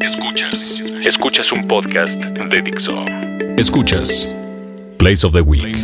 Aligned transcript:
Escuchas. 0.00 0.82
Escuchas 1.04 1.52
un 1.52 1.68
podcast 1.68 2.14
de 2.14 2.62
Dixo. 2.62 3.04
Escuchas 3.58 4.34
Place 4.98 5.26
of 5.26 5.34
the 5.34 5.42
Week. 5.42 5.76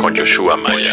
Con 0.00 0.16
Joshua 0.16 0.56
Maya. 0.56 0.90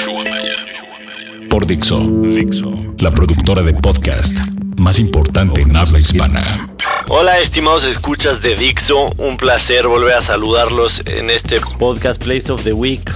Por 1.49 1.65
Dixo. 1.65 1.99
Dixo. 1.99 2.73
La 2.97 3.11
productora 3.11 3.61
de 3.61 3.73
podcast 3.73 4.37
más 4.77 4.99
importante 4.99 5.61
en 5.61 5.75
habla 5.77 5.99
hispana. 5.99 6.69
Hola 7.07 7.39
estimados 7.39 7.85
escuchas 7.85 8.41
de 8.41 8.55
Dixo, 8.57 9.09
un 9.17 9.37
placer 9.37 9.87
volver 9.87 10.15
a 10.15 10.21
saludarlos 10.21 11.01
en 11.05 11.29
este 11.29 11.61
podcast 11.77 12.21
Place 12.21 12.51
of 12.51 12.63
the 12.63 12.73
Week, 12.73 13.09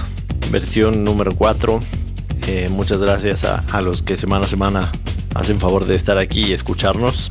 versión 0.50 1.04
número 1.04 1.34
4. 1.34 1.80
Eh, 2.46 2.68
muchas 2.70 3.02
gracias 3.02 3.44
a, 3.44 3.62
a 3.72 3.82
los 3.82 4.00
que 4.00 4.16
semana 4.16 4.46
a 4.46 4.48
semana 4.48 4.90
hacen 5.34 5.60
favor 5.60 5.84
de 5.84 5.96
estar 5.96 6.16
aquí 6.16 6.46
y 6.46 6.52
escucharnos. 6.52 7.30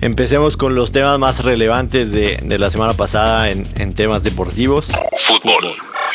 Empecemos 0.00 0.56
con 0.56 0.74
los 0.74 0.92
temas 0.92 1.18
más 1.18 1.42
relevantes 1.42 2.12
de, 2.12 2.58
la 2.58 2.70
semana 2.70 2.92
pasada 2.92 3.50
en, 3.50 3.94
temas 3.94 4.22
deportivos. 4.22 4.92
Fútbol. 5.26 5.74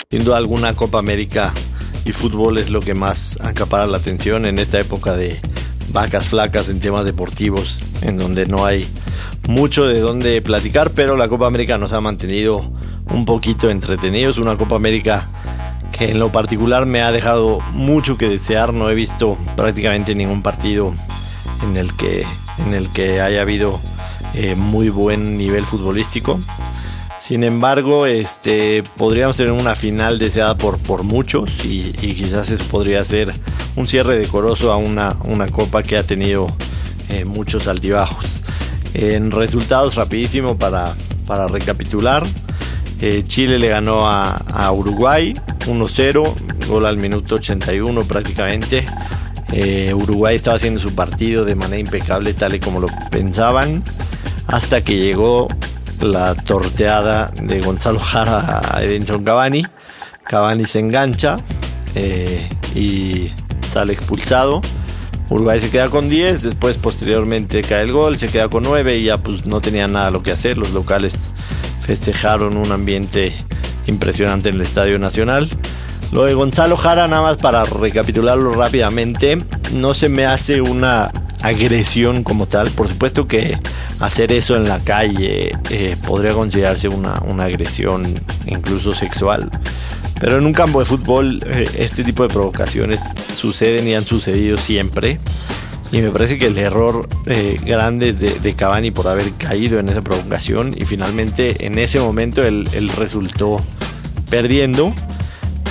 Sin 0.10 0.24
duda 0.24 0.38
alguna 0.38 0.74
Copa 0.74 1.00
América 1.00 1.54
y 2.06 2.12
fútbol 2.12 2.60
es 2.60 2.70
lo 2.70 2.82
que 2.82 2.94
más 2.94 3.40
acapara 3.42 3.88
la 3.88 3.98
atención 3.98 4.46
en 4.46 4.60
esta 4.60 4.80
época 4.80 5.14
de 5.14 5.40
vacas 5.92 6.28
flacas 6.28 6.70
en 6.70 6.80
temas 6.80 7.06
deportivos, 7.06 7.80
en 8.02 8.18
donde 8.18 8.46
no 8.46 8.66
hay 8.66 8.88
mucho 9.48 9.88
de 9.88 10.00
dónde 10.00 10.42
platicar, 10.42 10.92
pero 10.92 11.18
la 11.18 11.28
Copa 11.28 11.48
América 11.48 11.78
nos 11.78 11.92
ha 11.92 12.02
mantenido 12.02 12.72
un 13.12 13.26
poquito 13.26 13.70
entretenidos. 13.70 14.38
Una 14.38 14.58
Copa 14.58 14.76
América 14.76 15.30
que 15.98 16.12
en 16.12 16.20
lo 16.20 16.32
particular 16.32 16.86
me 16.86 17.02
ha 17.02 17.12
dejado 17.12 17.60
mucho 17.74 18.16
que 18.18 18.30
desear. 18.30 18.74
No 18.74 18.90
he 18.92 18.96
visto 18.96 19.38
prácticamente 19.56 20.14
ningún 20.14 20.44
partido 20.44 20.94
en 21.64 21.78
el 21.78 21.94
que, 21.96 22.26
en 22.66 22.74
el 22.74 22.90
que 22.90 23.22
haya 23.22 23.42
habido 23.42 23.80
eh, 24.34 24.56
muy 24.56 24.90
buen 24.90 25.38
nivel 25.38 25.66
futbolístico. 25.66 26.40
Sin 27.20 27.44
embargo, 27.44 28.08
este, 28.08 28.84
podríamos 28.98 29.38
tener 29.38 29.52
una 29.52 29.76
final 29.76 30.18
deseada 30.18 30.58
por, 30.58 30.80
por 30.80 31.04
muchos 31.04 31.64
y, 31.66 31.92
quizás 31.92 32.50
eso 32.50 32.64
podría 32.66 33.04
ser 33.04 33.32
un 33.76 33.88
cierre 33.88 34.18
decoroso 34.18 34.72
a 34.72 34.78
una, 34.78 35.18
una 35.24 35.48
copa 35.48 35.84
que 35.84 35.98
ha 35.98 36.04
tenido 36.04 36.48
eh, 37.10 37.26
muchos 37.26 37.68
altibajos. 37.68 38.26
En 38.94 39.32
resultados 39.32 39.96
rapidísimo 39.96 40.58
para, 40.58 40.96
para 41.28 41.48
recapitular. 41.48 42.26
Eh, 43.02 43.24
Chile 43.26 43.60
le 43.60 43.68
ganó 43.68 44.08
a, 44.08 44.36
a 44.36 44.72
Uruguay 44.72 45.34
1-0, 45.68 46.68
gol 46.68 46.86
al 46.86 46.98
minuto 46.98 47.36
81 47.36 48.04
prácticamente. 48.04 48.86
Eh, 49.52 49.94
Uruguay 49.94 50.36
estaba 50.36 50.56
haciendo 50.56 50.80
su 50.80 50.96
partido 50.96 51.46
de 51.46 51.56
manera 51.56 51.80
impecable, 51.80 52.34
tal 52.34 52.56
y 52.56 52.60
como 52.60 52.80
lo 52.80 52.88
pensaban, 53.10 53.84
hasta 54.48 54.82
que 54.82 54.98
llegó 54.98 55.48
la 56.00 56.36
torteada 56.36 57.32
de 57.42 57.62
Gonzalo 57.62 58.00
Jara 58.00 58.62
a 58.64 58.84
Edinson 58.84 59.24
Cavani. 59.24 59.66
Cavani 60.24 60.66
se 60.66 60.80
engancha 60.80 61.38
eh, 61.96 62.48
y 62.76 63.32
sale 63.68 63.94
expulsado. 63.94 64.62
Uruguay 65.30 65.62
se 65.62 65.70
queda 65.70 65.88
con 65.90 66.10
10, 66.10 66.42
después 66.42 66.78
posteriormente 66.78 67.62
cae 67.62 67.84
el 67.84 67.94
gol, 67.94 68.18
se 68.18 68.28
queda 68.28 68.50
con 68.50 68.64
9 68.64 68.98
y 68.98 69.06
ya 69.06 69.18
pues 69.18 69.46
no 69.46 69.62
tenía 69.62 69.88
nada 69.88 70.12
lo 70.12 70.24
que 70.24 70.32
hacer. 70.32 70.58
Los 70.58 70.72
locales 70.72 71.32
festejaron 71.80 72.58
un 72.58 72.72
ambiente 72.72 73.34
impresionante 73.88 74.50
en 74.50 74.56
el 74.56 74.62
Estadio 74.62 75.00
Nacional. 75.00 75.50
Lo 76.12 76.26
de 76.26 76.34
Gonzalo 76.34 76.76
Jara, 76.76 77.08
nada 77.08 77.22
más 77.22 77.38
para 77.38 77.64
recapitularlo 77.64 78.52
rápidamente, 78.52 79.38
no 79.74 79.94
se 79.94 80.10
me 80.10 80.26
hace 80.26 80.60
una 80.60 81.10
agresión 81.42 82.24
como 82.24 82.48
tal. 82.48 82.70
Por 82.72 82.90
supuesto 82.90 83.28
que 83.28 83.58
hacer 84.02 84.34
eso 84.34 84.58
en 84.58 84.68
la 84.68 84.80
calle 84.80 85.52
eh, 85.70 85.96
podría 86.06 86.34
considerarse 86.34 86.90
una, 86.90 87.14
agresión 87.44 88.14
incluso 88.46 88.94
sexual. 88.94 89.50
Pero 90.20 90.38
en 90.38 90.46
un 90.46 90.54
campo 90.54 90.80
de 90.80 90.86
fútbol 90.86 91.42
eh, 91.46 91.70
este 91.78 92.04
tipo 92.04 92.24
de 92.24 92.30
provocaciones 92.30 93.02
suceden 93.34 93.88
y 93.88 93.96
han 93.96 94.04
sucedido 94.04 94.58
siempre. 94.58 95.18
Y 95.94 96.02
me 96.02 96.10
parece 96.10 96.38
que 96.38 96.48
el 96.48 96.58
error 96.58 97.08
eh, 97.26 97.58
grande 97.66 98.10
es 98.10 98.20
de, 98.20 98.54
Cavani 98.54 98.92
por 98.92 99.08
haber 99.08 99.32
caído 99.34 99.80
en 99.80 99.88
esa 99.88 100.02
provocación. 100.02 100.76
Y 100.78 100.84
finalmente 100.84 101.66
en 101.66 101.80
ese 101.80 102.02
momento 102.02 102.44
él 102.44 102.92
resultó 102.98 103.62
perdiendo. 104.30 104.94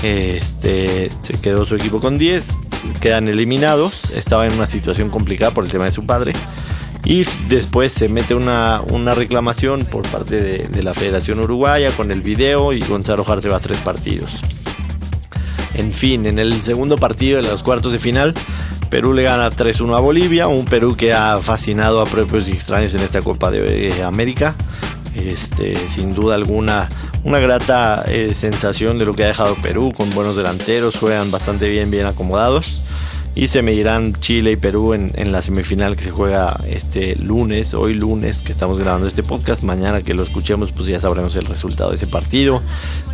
Este, 0.03 1.11
se 1.21 1.35
quedó 1.35 1.67
su 1.67 1.77
equipo 1.77 2.01
con 2.01 2.17
10, 2.17 2.59
quedan 3.01 3.29
eliminados. 3.29 4.11
Estaba 4.13 4.47
en 4.47 4.55
una 4.55 4.67
situación 4.67 5.11
complicada 5.11 5.53
por 5.53 5.65
el 5.65 5.71
tema 5.71 5.85
de 5.85 5.93
su 5.93 6.07
padre. 6.07 6.33
Y 7.05 7.25
después 7.49 7.93
se 7.93 8.09
mete 8.09 8.35
una, 8.35 8.83
reclamación 9.15 9.85
por 9.85 10.03
parte 10.09 10.69
de, 10.69 10.83
la 10.83 10.95
Federación 10.95 11.41
Uruguaya 11.41 11.91
con 11.93 12.11
el 12.11 12.21
video 12.21 12.73
y 12.73 12.81
Gonzalo 12.81 13.25
Jar 13.25 13.43
se 13.43 13.49
va 13.49 13.57
a 13.57 13.61
tres 13.61 13.79
partidos. 13.79 14.35
En 15.75 15.93
fin, 15.93 16.27
en 16.27 16.39
el 16.39 16.61
segundo 16.61 16.99
partido 16.99 17.41
de 17.41 17.49
los 17.49 17.63
cuartos 17.63 17.93
de 17.93 17.99
final, 17.99 18.35
Perú 18.91 19.15
le 19.15 19.23
gana 19.23 19.51
3-1 19.51 19.97
a 19.97 20.01
Bolivia, 20.01 20.49
un 20.49 20.67
Perú 20.67 20.95
que 20.97 21.15
ha 21.15 21.39
fascinado 21.39 22.03
a 22.03 22.07
propios 22.07 22.49
y 22.49 22.53
extraños 22.53 22.93
en 22.93 23.01
esta 23.01 23.23
Copa 23.23 23.51
de 23.51 24.03
América. 24.03 24.55
Este, 25.15 25.77
sin 25.89 26.15
duda 26.15 26.37
alguna 26.37 26.89
una 27.25 27.39
grata 27.39 28.05
eh, 28.09 28.35
sensación 28.35 28.99
de 28.99 29.05
lo 29.05 29.15
que 29.15 29.25
ha 29.25 29.29
dejado 29.29 29.55
Perú 29.57 29.93
con 29.95 30.13
buenos 30.15 30.37
delanteros, 30.37 30.97
juegan 30.97 31.31
bastante 31.31 31.69
bien, 31.69 31.91
bien 31.91 32.07
acomodados. 32.07 32.87
Y 33.33 33.47
se 33.47 33.63
medirán 33.63 34.15
Chile 34.15 34.53
y 34.53 34.57
Perú 34.57 34.93
en, 34.93 35.31
la 35.31 35.41
semifinal 35.41 35.95
que 35.95 36.03
se 36.03 36.11
juega 36.11 36.59
este 36.67 37.15
lunes, 37.17 37.75
hoy 37.75 37.95
lunes 37.95 38.43
que 38.43 38.51
estamos 38.51 38.79
grabando 38.81 39.07
este 39.07 39.23
podcast. 39.23 39.63
Mañana 39.63 40.03
que 40.03 40.15
lo 40.15 40.25
escuchemos, 40.25 40.73
pues 40.73 40.89
ya 40.89 40.99
sabremos 40.99 41.37
el 41.37 41.45
resultado 41.45 41.91
de 41.91 41.97
ese 41.97 42.09
partido. 42.09 42.61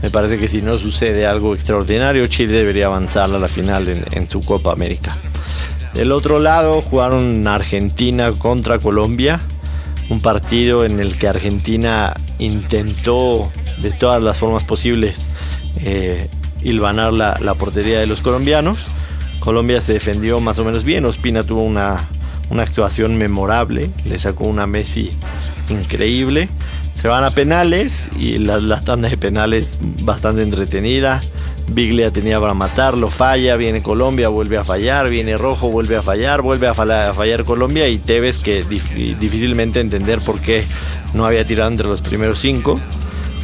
Me 0.03 0.09
parece 0.09 0.39
que 0.39 0.49
si 0.49 0.63
no 0.63 0.79
sucede 0.79 1.27
algo 1.27 1.55
extraordinario, 1.55 2.27
Chile 2.29 2.55
debería 2.55 2.87
avanzar 2.87 3.25
a 3.25 3.39
la 3.39 3.47
final 3.47 3.89
en, 3.89 4.03
en 4.13 4.27
su 4.27 4.41
Copa 4.41 4.73
América. 4.73 5.15
Del 5.93 6.11
otro 6.13 6.39
lado, 6.39 6.81
jugaron 6.81 7.47
Argentina 7.47 8.33
contra 8.33 8.79
Colombia. 8.79 9.41
Un 10.09 10.21
partido 10.21 10.87
en 10.87 10.99
el 10.99 11.19
que 11.19 11.29
Argentina 11.29 12.15
intentó 12.39 13.53
de 13.79 13.91
todas 13.91 14.23
las 14.23 14.39
formas 14.39 14.65
posibles 14.65 15.29
eh, 15.83 16.29
hilvanar 16.63 17.13
la, 17.13 17.39
la, 17.41 17.55
portería 17.55 18.01
de 18.01 18.07
los 18.07 18.21
colombianos. 18.21 18.79
Colombia 19.41 19.81
se 19.81 19.93
defendió 19.93 20.41
más 20.41 20.59
o 20.59 20.65
menos 20.65 20.85
bien, 20.85 21.05
Ospina 21.05 21.45
tuvo 21.45 21.63
una, 21.63 22.09
una 22.51 22.63
actuación 22.63 23.17
memorable, 23.17 23.91
le 24.05 24.19
sacó 24.19 24.45
una 24.45 24.67
Messi 24.67 25.13
increíble. 25.69 26.49
Se 26.95 27.09
van 27.09 27.25
a 27.25 27.31
penales 27.31 28.09
y 28.17 28.39
la, 28.39 28.59
la 28.59 28.81
tanda 28.81 29.09
de 29.09 29.17
penales 29.17 29.79
bastante 30.03 30.43
entretenida. 30.43 31.21
Biglia 31.69 32.13
tenía 32.13 32.41
para 32.41 32.55
matarlo, 32.55 33.11
falla, 33.11 33.57
viene 33.57 33.83
Colombia, 33.83 34.29
vuelve 34.29 34.57
a 34.57 34.65
fallar, 34.65 35.11
viene 35.11 35.37
Rojo, 35.37 35.69
vuelve 35.69 35.97
a 35.97 36.03
fallar, 36.03 36.41
vuelve 36.41 36.69
a 36.69 36.75
fallar, 36.75 37.45
Colombia 37.45 37.89
y 37.89 37.99
Tevez 37.99 38.39
que 38.39 38.63
difícilmente 38.63 39.81
entender 39.81 40.21
por 40.21 40.41
qué 40.41 40.65
no 41.13 41.27
había 41.27 41.45
tirado 41.45 41.71
entre 41.71 41.89
los 41.89 42.01
primeros 42.01 42.39
cinco. 42.39 42.81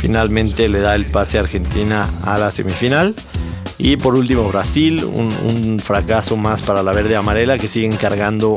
Finalmente 0.02 0.68
le 0.68 0.80
da 0.80 0.96
el 0.96 1.06
pase 1.06 1.38
a 1.38 1.42
Argentina 1.42 2.10
a 2.24 2.36
la 2.36 2.50
semifinal. 2.50 3.14
Y 3.78 3.96
por 3.96 4.16
último 4.16 4.48
Brasil, 4.48 5.04
un, 5.04 5.78
fracaso 5.78 6.36
más 6.36 6.62
para 6.62 6.82
la 6.82 6.92
verde 6.92 7.14
amarela 7.14 7.56
que 7.56 7.68
siguen 7.68 7.96
cargando 7.96 8.56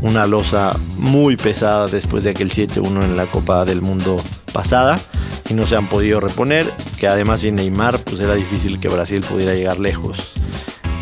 una 0.00 0.26
losa 0.26 0.74
muy 0.96 1.36
pesada 1.36 1.88
después 1.88 2.24
de 2.24 2.30
aquel 2.30 2.50
7-1 2.50 3.04
en 3.04 3.16
la 3.18 3.26
Copa 3.26 3.66
del 3.66 3.82
Mundo 3.82 4.18
pasada 4.54 4.98
y 5.50 5.54
no 5.54 5.66
se 5.66 5.76
han 5.76 5.90
podido 5.90 6.20
reponer, 6.20 6.72
que 6.98 7.06
además 7.06 7.42
sin 7.42 7.56
Neymar 7.56 8.02
pues 8.02 8.22
era 8.22 8.34
difícil 8.34 8.80
que 8.80 8.88
Brasil 8.88 9.20
pudiera 9.20 9.52
llegar 9.52 9.78
lejos. 9.78 10.32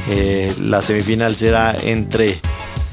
Eh, 0.09 0.53
la 0.61 0.83
semifinal 0.83 1.37
será 1.37 1.77
entre 1.81 2.41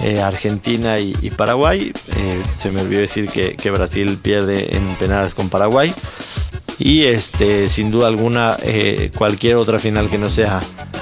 eh, 0.03 0.21
Argentina 0.21 0.99
y, 0.99 1.13
Paraguay. 1.31 1.91
Eh, 2.17 2.43
se 2.55 2.69
me 2.71 2.81
olvidó 2.81 3.01
decir 3.01 3.29
que, 3.29 3.55
que, 3.55 3.71
Brasil 3.71 4.19
pierde 4.21 4.75
en 4.75 4.95
penales 4.95 5.33
con 5.33 5.50
Paraguay. 5.50 5.91
Y 6.85 7.06
este, 7.06 7.69
sin 7.69 7.91
duda 7.91 8.09
alguna, 8.09 8.57
cualquier 9.18 9.56
otra 9.56 9.80
final 9.80 10.09
que 10.09 10.18
no 10.18 10.27
sea 10.27 10.59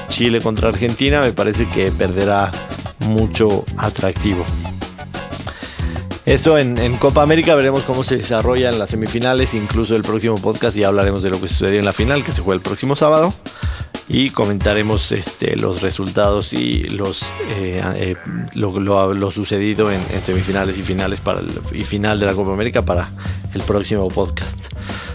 Chile 0.09 0.39
contra 0.39 0.69
Argentina, 0.69 1.21
me 1.21 1.33
parece 1.33 1.67
que 1.67 1.91
perderá 1.91 2.51
mucho 3.07 3.65
atractivo. 3.77 4.45
Eso 6.23 6.59
en, 6.59 6.97
Copa 6.97 7.23
América 7.23 7.55
veremos 7.55 7.83
cómo 7.83 8.03
se 8.03 8.17
desarrollan 8.17 8.77
las 8.77 8.91
semifinales, 8.91 9.55
incluso 9.55 9.95
el 9.95 10.03
próximo 10.03 10.35
podcast 10.35 10.77
ya 10.77 10.87
hablaremos 10.87 11.23
de 11.23 11.31
lo 11.31 11.41
que 11.41 11.47
sucedió 11.47 11.79
en 11.79 11.85
la 11.85 11.93
final, 11.93 12.23
que 12.23 12.31
se 12.31 12.43
fue 12.43 12.53
el 12.53 12.61
próximo 12.61 12.95
sábado, 12.95 13.33
y 14.13 14.29
comentaremos 14.29 15.13
este, 15.13 15.55
los 15.55 15.81
resultados 15.81 16.51
y 16.51 16.83
los 16.89 17.23
eh, 17.49 17.81
eh, 17.95 18.15
lo, 18.55 19.31
sucedido 19.31 19.89
en, 19.89 20.01
semifinales 20.21 20.77
y 20.77 20.81
finales 20.81 21.21
y 21.71 21.83
final 21.85 22.19
de 22.19 22.25
la 22.25 22.33
Copa 22.33 22.51
América 22.51 22.83
para 22.83 23.09
el 23.53 23.61
próximo 23.61 24.09
podcast. 24.09 24.65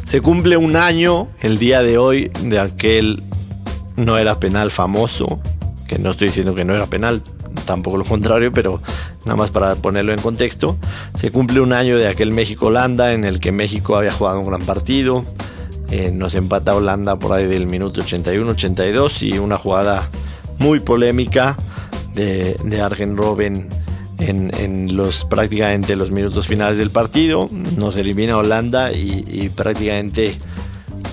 Se 0.06 0.22
cumple 0.22 0.56
un 0.56 0.76
año 0.76 1.28
el 1.40 1.58
día 1.58 1.82
de 1.82 1.98
hoy 1.98 2.30
de 2.42 2.58
aquel 2.58 3.22
no 3.96 4.16
era 4.16 4.40
penal 4.40 4.70
famoso, 4.70 5.40
que 5.86 5.98
no 5.98 6.12
estoy 6.12 6.28
diciendo 6.28 6.54
que 6.54 6.64
no 6.64 6.74
era 6.74 6.86
penal, 6.86 7.20
tampoco 7.66 7.98
lo 7.98 8.04
contrario, 8.06 8.50
pero 8.50 8.80
nada 9.26 9.36
más 9.36 9.50
para 9.50 9.74
ponerlo 9.74 10.14
en 10.14 10.20
contexto. 10.20 10.78
Se 11.14 11.30
cumple 11.30 11.60
un 11.60 11.74
año 11.74 11.98
de 11.98 12.08
aquel 12.08 12.30
México-Holanda 12.30 13.12
en 13.12 13.24
el 13.24 13.40
que 13.40 13.52
México 13.52 13.94
había 13.94 14.12
jugado 14.12 14.40
un 14.40 14.46
gran 14.46 14.62
partido. 14.62 15.22
Eh, 15.90 16.10
nos 16.12 16.34
empata 16.34 16.74
Holanda 16.74 17.16
por 17.18 17.32
ahí 17.32 17.46
del 17.46 17.66
minuto 17.66 18.00
81-82 18.00 19.22
y 19.22 19.38
una 19.38 19.56
jugada 19.56 20.08
muy 20.58 20.80
polémica 20.80 21.56
de, 22.14 22.56
de 22.64 22.80
Arjen 22.80 23.16
Robben 23.16 23.68
en, 24.18 24.96
los 24.96 25.24
prácticamente 25.24 25.96
los 25.96 26.10
minutos 26.10 26.46
finales 26.46 26.78
del 26.78 26.90
partido. 26.90 27.48
Nos 27.76 27.96
elimina 27.96 28.36
Holanda 28.36 28.92
y, 28.92 29.50
prácticamente 29.54 30.36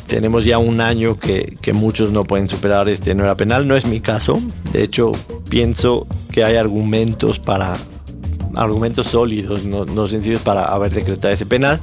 tenemos 0.07 0.45
ya 0.45 0.57
un 0.57 0.81
año 0.81 1.17
que, 1.17 1.57
que, 1.61 1.73
muchos 1.73 2.11
no 2.11 2.23
pueden 2.23 2.47
superar 2.47 2.87
este 2.89 3.15
no 3.15 3.23
era 3.23 3.35
penal. 3.35 3.67
No 3.67 3.75
es 3.75 3.85
mi 3.85 3.99
caso. 3.99 4.41
De 4.71 4.83
hecho, 4.83 5.11
pienso 5.49 6.07
que 6.31 6.43
hay 6.43 6.55
argumentos 6.55 7.39
para 7.39 7.75
argumentos 8.55 9.07
sólidos, 9.07 9.63
no, 9.63 9.85
no 9.85 10.07
sencillos 10.07 10.41
para 10.41 10.65
haber 10.65 10.91
decretado 10.91 11.33
ese 11.33 11.45
penal. 11.45 11.79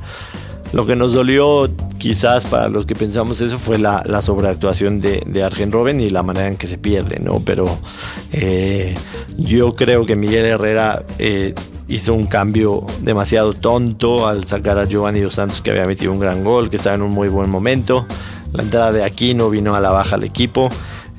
Lo 0.73 0.87
que 0.87 0.95
nos 0.95 1.13
dolió 1.13 1.69
quizás 1.99 2.47
para 2.47 2.69
los 2.69 2.87
que 2.87 2.95
pensamos 2.95 3.41
eso 3.41 3.59
fue 3.59 3.79
la, 3.79 4.23
sobreactuación 4.23 5.01
de, 5.01 5.23
de, 5.27 5.43
Arjen 5.43 5.73
Robben 5.73 6.01
y 6.01 6.11
la 6.11 6.23
manera 6.23 6.49
en 6.49 6.57
que 6.57 6.69
se 6.69 6.79
pierde, 6.79 7.19
¿no? 7.21 7.41
Pero 7.45 7.79
eh, 8.33 8.95
yo 9.37 9.75
creo 9.75 10.07
que 10.07 10.15
Miguel 10.15 10.47
Herrera 10.47 11.05
eh, 11.19 11.55
hizo 11.89 12.15
un 12.15 12.27
cambio 12.27 12.85
demasiado 13.03 13.53
tonto 13.53 14.29
al 14.29 14.47
sacar 14.47 14.79
a 14.79 14.85
Giovanni 14.85 15.21
Dos 15.21 15.35
Santos 15.35 15.61
que 15.61 15.73
había 15.73 15.87
metido 15.87 16.13
un 16.13 16.21
gran 16.21 16.45
gol, 16.45 16.71
que 16.71 16.77
estaba 16.77 16.95
en 16.95 17.03
un 17.03 17.11
muy 17.11 17.29
buen 17.29 17.51
momento. 17.51 18.07
La 18.53 18.63
entrada 18.63 18.93
de 18.93 19.03
Aquino 19.03 19.51
vino 19.51 19.75
a 19.75 19.81
la 19.81 19.91
baja 19.91 20.15
al 20.17 20.25
equipo. 20.25 20.69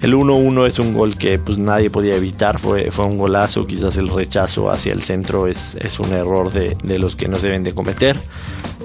El 0.01 0.15
1-1 0.15 0.65
es 0.65 0.79
un 0.79 0.93
gol 0.93 1.15
que 1.15 1.37
pues, 1.39 1.57
nadie 1.57 1.89
podía 1.89 2.15
evitar, 2.15 2.57
fue, 2.57 2.89
fue 2.89 3.05
un 3.05 3.19
golazo, 3.19 3.67
quizás 3.67 3.97
el 3.97 4.07
rechazo 4.07 4.71
hacia 4.71 4.93
el 4.93 5.03
centro 5.03 5.45
es, 5.45 5.75
es 5.75 5.99
un 5.99 6.11
error 6.13 6.51
de, 6.51 6.75
de 6.83 6.97
los 6.97 7.15
que 7.15 7.27
no 7.27 7.35
se 7.35 7.47
deben 7.47 7.63
de 7.63 7.75
cometer 7.75 8.17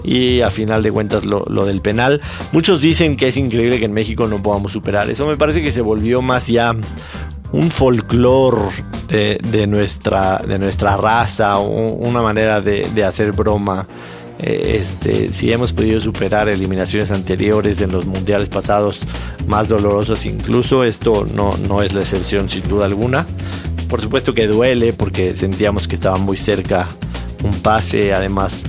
y 0.07 0.41
a 0.41 0.51
final 0.51 0.83
de 0.83 0.93
cuentas 0.93 1.27
lo, 1.27 1.43
del 1.67 1.81
penal. 1.81 2.23
Muchos 2.53 2.81
dicen 2.81 3.17
que 3.17 3.29
es 3.29 3.37
increíble 3.37 3.79
que 3.79 3.87
en 3.87 3.93
México 3.93 4.29
no 4.29 4.43
podamos 4.43 4.73
superar. 4.73 5.11
Eso 5.11 5.27
me 5.27 5.37
parece 5.37 5.63
que 5.63 5.73
se 5.73 5.81
volvió 5.81 6.23
más 6.23 6.47
ya 6.47 6.75
un 7.53 7.71
folclore 7.71 8.63
de, 9.09 9.67
nuestra, 9.67 10.39
de 10.39 10.59
nuestra 10.59 10.97
raza, 10.97 11.59
una 11.59 12.23
manera 12.23 12.61
de, 12.61 13.05
hacer 13.05 13.33
broma. 13.33 13.87
Eh, 14.39 14.79
este, 14.81 15.33
si 15.33 15.51
hemos 15.51 15.73
podido 15.73 15.99
superar 15.99 16.51
eliminaciones 16.51 17.11
anteriores 17.11 17.81
en 17.81 17.91
los 17.91 18.05
mundiales 18.05 18.51
pasados 18.51 19.01
más 19.47 19.71
dolorosos 19.71 20.27
incluso, 20.27 20.85
esto 20.85 21.27
no, 21.33 21.57
no 21.67 21.81
es 21.81 21.95
la 21.95 22.03
excepción 22.03 22.49
sin 22.49 22.63
duda 22.69 22.85
alguna. 22.85 23.27
Por 23.89 24.03
supuesto 24.03 24.35
que 24.35 24.47
duele 24.47 24.93
porque 24.93 25.35
sentíamos 25.35 25.89
que 25.89 25.95
estaba 25.95 26.19
muy 26.19 26.37
cerca 26.37 26.89
un 27.43 27.53
pase, 27.61 28.13
además 28.13 28.65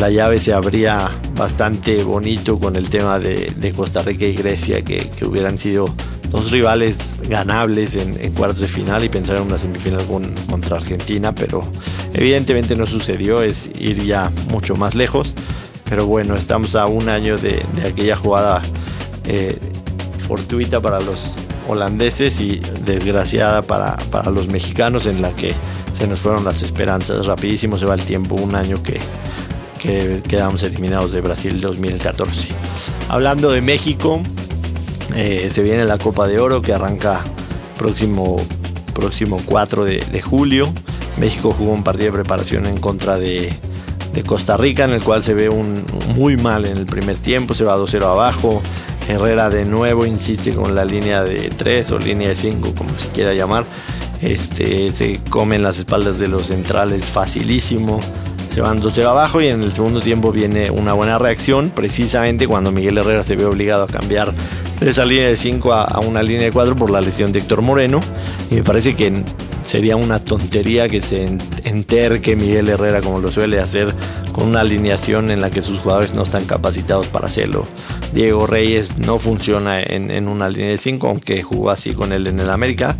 la 0.00 0.08
llave 0.08 0.40
se 0.40 0.54
abría 0.54 1.10
bastante 1.36 2.02
bonito 2.02 2.58
con 2.58 2.74
el 2.74 2.88
tema 2.88 3.18
de, 3.18 3.74
Costa 3.76 4.00
Rica 4.00 4.24
y 4.24 4.32
Grecia, 4.32 4.82
que, 4.82 5.10
hubieran 5.26 5.58
sido 5.58 5.84
dos 6.30 6.50
rivales 6.50 7.16
ganables 7.28 7.96
en, 7.96 8.32
cuartos 8.32 8.60
de 8.60 8.68
final 8.68 9.04
y 9.04 9.10
pensar 9.10 9.36
en 9.36 9.42
una 9.42 9.58
semifinal 9.58 10.06
contra 10.06 10.78
Argentina, 10.78 11.34
pero 11.34 11.62
evidentemente 12.14 12.76
no 12.76 12.86
sucedió, 12.86 13.42
es 13.42 13.68
ir 13.78 14.02
ya 14.02 14.32
mucho 14.48 14.74
más 14.74 14.94
lejos. 14.94 15.34
Pero 15.90 16.06
bueno, 16.06 16.34
estamos 16.34 16.76
a 16.76 16.86
un 16.86 17.10
año 17.10 17.36
de, 17.36 17.62
aquella 17.86 18.16
jugada 18.16 18.62
eh, 19.26 19.58
fortuita 20.26 20.80
para 20.80 21.00
los 21.00 21.18
holandeses 21.68 22.40
y 22.40 22.62
desgraciada 22.86 23.60
para, 23.60 23.96
para 24.10 24.30
los 24.30 24.48
mexicanos 24.48 25.04
en 25.04 25.20
la 25.20 25.34
que 25.34 25.54
se 25.92 26.06
nos 26.06 26.20
fueron 26.20 26.42
las 26.42 26.62
esperanzas. 26.62 27.26
Rapidísimo 27.26 27.76
se 27.76 27.84
va 27.84 27.94
el 27.94 28.02
tiempo, 28.02 28.34
un 28.36 28.54
año 28.54 28.82
que 28.82 28.98
que 29.80 30.20
quedamos 30.28 30.62
eliminados 30.62 31.10
de 31.12 31.22
Brasil 31.22 31.60
2014. 31.60 32.48
Hablando 33.08 33.50
de 33.50 33.62
México, 33.62 34.20
eh, 35.16 35.48
se 35.50 35.62
viene 35.62 35.84
la 35.86 35.96
Copa 35.96 36.28
de 36.28 36.38
Oro 36.38 36.60
que 36.60 36.74
arranca 36.74 37.24
próximo, 37.78 38.36
próximo 38.94 39.38
4 39.46 39.84
de, 39.84 40.22
julio. 40.22 40.70
México 41.18 41.52
jugó 41.56 41.72
un 41.72 41.82
partido 41.82 42.12
de 42.12 42.18
preparación 42.18 42.66
en 42.66 42.78
contra 42.78 43.18
de, 43.18 43.52
Costa 44.26 44.58
Rica, 44.58 44.84
en 44.84 44.90
el 44.90 45.02
cual 45.02 45.24
se 45.24 45.32
ve 45.32 45.48
un, 45.48 45.84
muy 46.14 46.36
mal 46.36 46.66
en 46.66 46.76
el 46.76 46.84
primer 46.84 47.16
tiempo, 47.16 47.54
se 47.54 47.64
va 47.64 47.76
2-0 47.78 48.04
abajo. 48.04 48.60
Herrera 49.08 49.48
de 49.48 49.64
nuevo 49.64 50.04
insiste 50.04 50.52
con 50.52 50.74
la 50.74 50.84
línea 50.84 51.22
de 51.22 51.48
3 51.48 51.90
o 51.92 51.98
línea 51.98 52.28
de 52.28 52.36
5, 52.36 52.74
como 52.76 52.90
se 52.98 53.08
quiera 53.08 53.32
llamar. 53.32 53.64
Este, 54.20 54.92
se 54.92 55.18
comen 55.30 55.62
las 55.62 55.78
espaldas 55.78 56.18
de 56.18 56.28
los 56.28 56.48
centrales 56.48 57.08
facilísimo 57.08 58.00
2-0 58.56 59.04
abajo 59.06 59.40
y 59.40 59.46
en 59.46 59.62
el 59.62 59.72
segundo 59.72 60.00
tiempo 60.00 60.32
viene 60.32 60.70
una 60.70 60.92
buena 60.92 61.18
reacción, 61.18 61.70
precisamente 61.70 62.46
cuando 62.46 62.72
Miguel 62.72 62.98
Herrera 62.98 63.22
se 63.22 63.36
ve 63.36 63.44
obligado 63.44 63.84
a 63.84 63.86
cambiar 63.86 64.32
de 64.80 64.90
esa 64.90 65.04
línea 65.04 65.28
de 65.28 65.36
5 65.36 65.72
a, 65.72 66.00
una 66.00 66.22
línea 66.22 66.44
de 66.44 66.52
4 66.52 66.74
por 66.74 66.90
la 66.90 67.00
lesión 67.00 67.32
de 67.32 67.40
Héctor 67.40 67.62
Moreno. 67.62 68.00
Y 68.50 68.56
me 68.56 68.62
parece 68.62 68.96
que 68.96 69.12
sería 69.64 69.96
una 69.96 70.18
tontería 70.18 70.88
que 70.88 71.00
se 71.00 71.36
enterque 71.64 72.36
Miguel 72.36 72.68
Herrera 72.68 73.00
como 73.00 73.20
lo 73.20 73.30
suele 73.30 73.60
hacer 73.60 73.94
con 74.32 74.48
una 74.48 74.60
alineación 74.60 75.30
en 75.30 75.40
la 75.40 75.50
que 75.50 75.62
sus 75.62 75.80
jugadores 75.80 76.14
no 76.14 76.22
están 76.22 76.44
capacitados 76.44 77.06
para 77.08 77.26
hacerlo. 77.26 77.66
Diego 78.12 78.46
Reyes 78.46 78.98
no 78.98 79.18
funciona 79.18 79.80
en, 79.80 80.28
una 80.28 80.48
línea 80.48 80.70
de 80.70 80.78
5, 80.78 81.08
aunque 81.08 81.42
jugó 81.42 81.70
así 81.70 81.92
con 81.92 82.12
él 82.12 82.26
en 82.26 82.40
el 82.40 82.50
América 82.50 82.96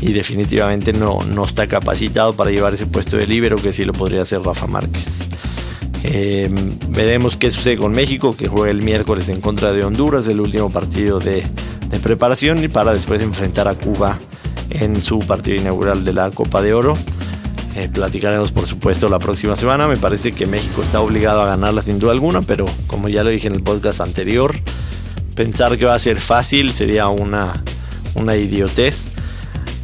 y 0.00 0.12
definitivamente 0.12 0.92
no, 0.92 1.20
no 1.22 1.44
está 1.44 1.66
capacitado 1.66 2.32
para 2.32 2.50
llevar 2.50 2.74
ese 2.74 2.86
puesto 2.86 3.16
de 3.16 3.26
líbero 3.26 3.56
que 3.56 3.72
sí 3.72 3.84
lo 3.84 3.92
podría 3.92 4.22
hacer 4.22 4.40
Rafa 4.42 4.66
Márquez. 4.66 5.26
Eh, 6.04 6.50
veremos 6.90 7.36
qué 7.36 7.50
sucede 7.50 7.76
con 7.76 7.92
México, 7.92 8.36
que 8.36 8.46
juega 8.46 8.70
el 8.70 8.82
miércoles 8.82 9.28
en 9.28 9.40
contra 9.40 9.72
de 9.72 9.84
Honduras, 9.84 10.26
el 10.28 10.40
último 10.40 10.70
partido 10.70 11.18
de, 11.18 11.42
de 11.90 11.98
preparación, 11.98 12.62
y 12.62 12.68
para 12.68 12.92
después 12.92 13.22
enfrentar 13.22 13.68
a 13.68 13.74
Cuba 13.74 14.18
en 14.70 15.00
su 15.00 15.20
partido 15.20 15.56
inaugural 15.56 16.04
de 16.04 16.12
la 16.12 16.30
Copa 16.30 16.62
de 16.62 16.74
Oro. 16.74 16.96
Eh, 17.76 17.88
platicaremos 17.92 18.52
por 18.52 18.66
supuesto 18.66 19.08
la 19.08 19.18
próxima 19.18 19.56
semana. 19.56 19.88
Me 19.88 19.96
parece 19.96 20.32
que 20.32 20.46
México 20.46 20.82
está 20.82 21.00
obligado 21.00 21.42
a 21.42 21.46
ganarla 21.46 21.82
sin 21.82 21.98
duda 21.98 22.12
alguna, 22.12 22.42
pero 22.42 22.66
como 22.86 23.08
ya 23.08 23.24
lo 23.24 23.30
dije 23.30 23.48
en 23.48 23.54
el 23.54 23.62
podcast 23.62 24.00
anterior, 24.00 24.54
pensar 25.34 25.76
que 25.76 25.84
va 25.84 25.94
a 25.94 25.98
ser 25.98 26.20
fácil 26.20 26.72
sería 26.72 27.08
una, 27.08 27.64
una 28.14 28.36
idiotez. 28.36 29.12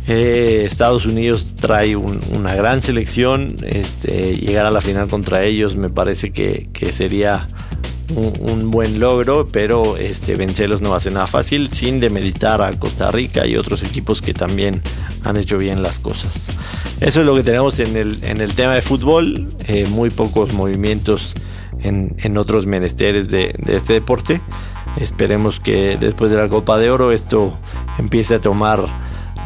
Eh, 0.06 0.65
Estados 0.67 1.06
Unidos 1.06 1.55
trae 1.55 1.97
una 1.97 2.55
gran 2.55 2.82
selección. 2.82 3.56
Este, 3.62 4.37
llegar 4.37 4.67
a 4.67 4.71
la 4.71 4.81
final 4.81 5.09
contra 5.09 5.44
ellos 5.44 5.77
me 5.77 5.91
parece 5.91 6.31
que, 6.31 6.69
que 6.73 6.93
sería 6.93 7.49
un, 8.16 8.70
buen 8.70 9.00
logro, 9.00 9.48
pero 9.50 9.96
este, 9.96 10.36
vencerlos 10.36 10.81
no 10.81 10.90
va 10.90 10.96
a 10.96 11.00
ser 11.00 11.12
nada 11.12 11.26
fácil, 11.26 11.70
sin 11.70 12.00
demeditar 12.00 12.62
a 12.62 12.72
Costa 12.72 13.10
Rica 13.10 13.46
y 13.46 13.56
otros 13.56 13.82
equipos 13.82 14.22
que 14.22 14.34
también 14.34 14.82
han 15.24 15.36
hecho 15.36 15.58
bien 15.58 15.82
las 15.82 15.98
cosas. 15.98 16.50
Eso 17.00 17.20
es 17.20 17.26
lo 17.26 17.34
que 17.34 17.43
tenemos 17.43 17.79
en 17.81 17.96
el, 17.96 18.19
en 18.22 18.40
el 18.40 18.55
tema 18.55 18.74
de 18.74 18.82
fútbol, 18.82 19.55
eh, 19.67 19.86
muy 19.88 20.10
pocos 20.10 20.52
movimientos 20.52 21.34
en, 21.82 22.14
en 22.19 22.36
otros 22.36 22.67
menesteres 22.67 23.31
de, 23.31 23.55
de, 23.58 23.76
este 23.76 23.94
deporte. 23.94 24.40
Esperemos 24.98 25.60
que 25.60 25.96
después 25.98 26.31
de 26.31 26.36
la 26.36 26.48
Copa 26.48 26.79
de 26.79 26.90
Oro 26.90 27.12
esto 27.12 27.58
empiece 27.98 28.34
a 28.34 28.40
tomar 28.40 28.84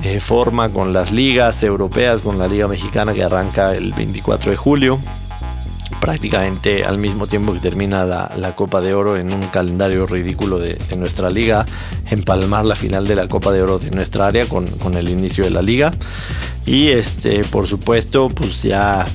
eh, 0.02 0.18
forma 0.18 0.72
con 0.72 0.92
las 0.92 1.12
ligas 1.12 1.62
europeas, 1.62 2.22
con 2.22 2.38
la 2.38 2.48
Liga 2.48 2.66
Mexicana 2.66 3.12
que 3.12 3.22
arranca 3.22 3.74
el 3.74 3.92
24 3.92 4.50
de 4.50 4.56
julio 4.56 4.98
prácticamente 6.04 6.84
al 6.84 6.98
mismo 6.98 7.26
tiempo 7.26 7.54
que 7.54 7.60
termina 7.60 8.04
la, 8.04 8.54
Copa 8.54 8.82
de 8.82 8.92
Oro 8.92 9.16
en 9.16 9.32
un 9.32 9.46
calendario 9.46 10.06
ridículo 10.06 10.58
de, 10.58 10.76
nuestra 10.98 11.30
liga, 11.30 11.64
empalmar 12.10 12.66
la 12.66 12.74
final 12.74 13.08
de 13.08 13.14
la 13.14 13.26
Copa 13.26 13.52
de 13.52 13.62
Oro 13.62 13.78
de 13.78 13.90
nuestra 13.90 14.26
área 14.26 14.44
con, 14.46 14.68
el 14.98 15.08
inicio 15.08 15.44
de 15.44 15.50
la 15.50 15.62
liga. 15.62 15.94
Y 16.66 16.88
este, 16.88 17.42
por 17.44 17.68
supuesto, 17.68 18.28
pues 18.28 18.62
ya 18.62 19.06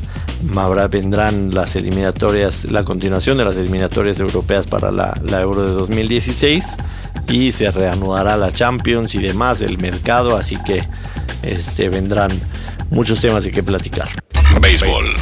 habrá, 0.55 0.87
vendrán 0.87 1.53
las 1.53 1.75
eliminatorias, 1.75 2.65
la 2.65 2.83
continuación 2.83 3.37
de 3.37 3.45
las 3.45 3.55
eliminatorias 3.55 4.19
europeas 4.19 4.65
para 4.65 4.89
la, 4.89 5.13
Euro 5.41 5.67
de 5.67 5.73
2016 5.73 6.75
y 7.27 7.51
se 7.51 7.69
reanudará 7.69 8.35
la 8.35 8.51
Champions 8.51 9.13
y 9.13 9.19
demás, 9.19 9.61
el 9.61 9.77
mercado, 9.77 10.35
así 10.35 10.57
que 10.63 10.83
este, 11.43 11.89
vendrán 11.89 12.31
muchos 12.89 13.19
temas 13.19 13.43
de 13.43 13.51
que 13.51 13.61
platicar. 13.61 14.09
Béisbol. 14.59 15.15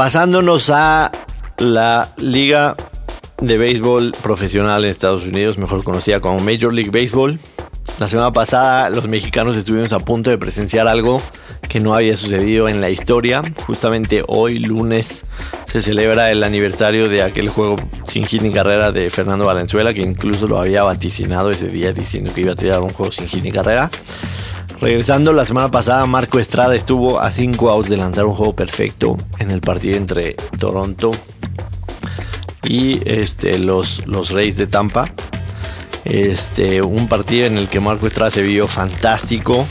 Pasándonos 0.00 0.70
a 0.70 1.12
la 1.58 2.14
Liga 2.16 2.74
de 3.38 3.58
Béisbol 3.58 4.14
Profesional 4.22 4.82
en 4.82 4.90
Estados 4.90 5.26
Unidos, 5.26 5.58
mejor 5.58 5.84
conocida 5.84 6.20
como 6.20 6.40
Major 6.40 6.72
League 6.72 6.90
Baseball. 6.90 7.38
La 7.98 8.08
semana 8.08 8.32
pasada 8.32 8.88
los 8.88 9.06
mexicanos 9.08 9.58
estuvimos 9.58 9.92
a 9.92 9.98
punto 9.98 10.30
de 10.30 10.38
presenciar 10.38 10.88
algo 10.88 11.20
que 11.68 11.80
no 11.80 11.94
había 11.94 12.16
sucedido 12.16 12.66
en 12.66 12.80
la 12.80 12.88
historia. 12.88 13.42
Justamente 13.66 14.24
hoy, 14.26 14.58
lunes, 14.58 15.24
se 15.66 15.82
celebra 15.82 16.30
el 16.30 16.44
aniversario 16.44 17.10
de 17.10 17.22
aquel 17.22 17.50
juego 17.50 17.76
sin 18.04 18.24
hit 18.24 18.40
ni 18.40 18.52
carrera 18.52 18.92
de 18.92 19.10
Fernando 19.10 19.44
Valenzuela, 19.44 19.92
que 19.92 20.00
incluso 20.00 20.46
lo 20.46 20.58
había 20.58 20.82
vaticinado 20.82 21.50
ese 21.50 21.68
día 21.68 21.92
diciendo 21.92 22.32
que 22.32 22.40
iba 22.40 22.52
a 22.52 22.56
tirar 22.56 22.80
un 22.80 22.88
juego 22.88 23.12
sin 23.12 23.28
hit 23.28 23.44
ni 23.44 23.52
carrera. 23.52 23.90
Regresando 24.80 25.34
la 25.34 25.44
semana 25.44 25.70
pasada, 25.70 26.06
Marco 26.06 26.38
Estrada 26.38 26.74
estuvo 26.74 27.20
a 27.20 27.30
5 27.30 27.68
outs 27.68 27.90
de 27.90 27.98
lanzar 27.98 28.24
un 28.24 28.34
juego 28.34 28.54
perfecto 28.54 29.14
en 29.38 29.50
el 29.50 29.60
partido 29.60 29.98
entre 29.98 30.34
Toronto 30.58 31.12
y 32.64 33.00
este, 33.04 33.58
los, 33.58 34.06
los 34.06 34.30
Reyes 34.30 34.56
de 34.56 34.66
Tampa. 34.66 35.12
Este, 36.06 36.80
un 36.80 37.08
partido 37.08 37.44
en 37.46 37.58
el 37.58 37.68
que 37.68 37.78
Marco 37.78 38.06
Estrada 38.06 38.30
se 38.30 38.40
vio 38.40 38.66
fantástico. 38.68 39.66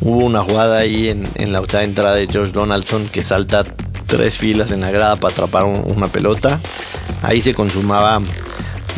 Hubo 0.00 0.24
una 0.24 0.42
jugada 0.42 0.78
ahí 0.78 1.10
en, 1.10 1.52
la 1.52 1.60
octava 1.60 1.84
entrada 1.84 2.14
de 2.14 2.26
George 2.26 2.52
Donaldson 2.52 3.08
que 3.08 3.22
salta 3.22 3.62
tres 4.06 4.38
filas 4.38 4.70
en 4.70 4.80
la 4.80 4.90
grada 4.90 5.16
para 5.16 5.34
atrapar 5.34 5.64
una 5.64 6.06
pelota. 6.06 6.60
Ahí 7.20 7.42
se 7.42 7.52
consumaba 7.52 8.22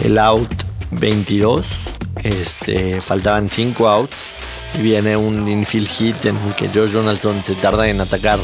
el 0.04 0.18
out 0.18 0.54
22. 0.92 1.66
Este, 2.22 3.00
faltaban 3.00 3.50
5 3.50 3.88
outs. 3.88 4.37
Y 4.76 4.82
viene 4.82 5.16
un 5.16 5.48
infield 5.48 5.88
hit 5.88 6.24
en 6.26 6.36
el 6.36 6.54
que 6.54 6.68
George 6.68 6.94
Donaldson 6.94 7.42
se 7.42 7.54
tarda 7.54 7.88
en 7.88 8.00
atacar 8.00 8.38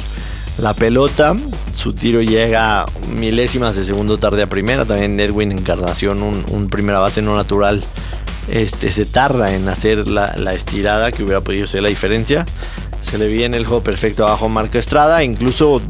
la 0.58 0.74
pelota. 0.74 1.34
Su 1.72 1.92
tiro 1.92 2.22
llega 2.22 2.86
milésimas 3.08 3.76
de 3.76 3.84
segundo 3.84 4.18
tarde 4.18 4.42
a 4.42 4.46
primera. 4.46 4.84
También 4.84 5.18
Edwin 5.18 5.52
Encarnación, 5.52 6.22
un, 6.22 6.68
primera 6.70 6.98
base 6.98 7.22
no 7.22 7.34
natural, 7.34 7.84
este, 8.48 8.90
se 8.90 9.06
tarda 9.06 9.54
en 9.54 9.68
hacer 9.68 10.08
la, 10.08 10.32
estirada 10.54 11.12
que 11.12 11.22
hubiera 11.22 11.40
podido 11.40 11.66
ser 11.66 11.82
la 11.82 11.88
diferencia. 11.88 12.46
Se 13.00 13.18
le 13.18 13.28
viene 13.28 13.58
el 13.58 13.66
juego 13.66 13.82
perfecto 13.82 14.26
abajo 14.26 14.48
Marca 14.48 14.78
Estrada. 14.78 15.22
Incluso, 15.22 15.80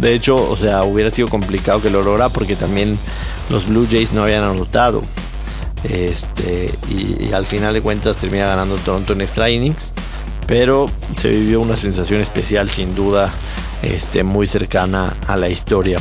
de 0.00 0.14
hecho, 0.14 0.36
o 0.36 0.56
sea, 0.56 0.82
hubiera 0.82 1.10
sido 1.10 1.28
complicado 1.28 1.80
que 1.80 1.90
lo 1.90 2.02
lograra 2.02 2.30
porque 2.30 2.56
también 2.56 2.98
los 3.48 3.66
Blue 3.68 3.86
Jays 3.88 4.12
no 4.12 4.22
habían 4.24 4.42
anotado. 4.42 5.02
Este, 5.84 6.72
y, 6.88 7.32
al 7.32 7.46
final 7.46 7.74
de 7.74 7.82
cuentas 7.82 8.16
termina 8.16 8.46
ganando 8.46 8.76
Toronto 8.76 9.12
en 9.12 9.20
extra 9.20 9.50
innings. 9.50 9.92
Pero 10.46 10.86
se 11.16 11.30
vivió 11.30 11.60
una 11.60 11.76
sensación 11.76 12.20
especial, 12.20 12.68
sin 12.68 12.94
duda, 12.94 13.30
este, 13.82 14.24
muy 14.24 14.46
cercana 14.46 15.14
a 15.26 15.36
la 15.36 15.48
historia. 15.48 15.98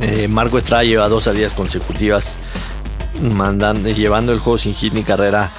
Eh, 0.00 0.28
Marco 0.28 0.58
Estrada 0.58 0.84
lleva 0.84 1.08
dos 1.08 1.24
salidas 1.24 1.54
consecutivas 1.54 2.38
mandando, 3.20 3.90
llevando 3.90 4.32
el 4.32 4.38
juego 4.38 4.58
sin 4.58 4.74
hit 4.74 4.94
ni 4.94 5.02
carrera 5.02 5.50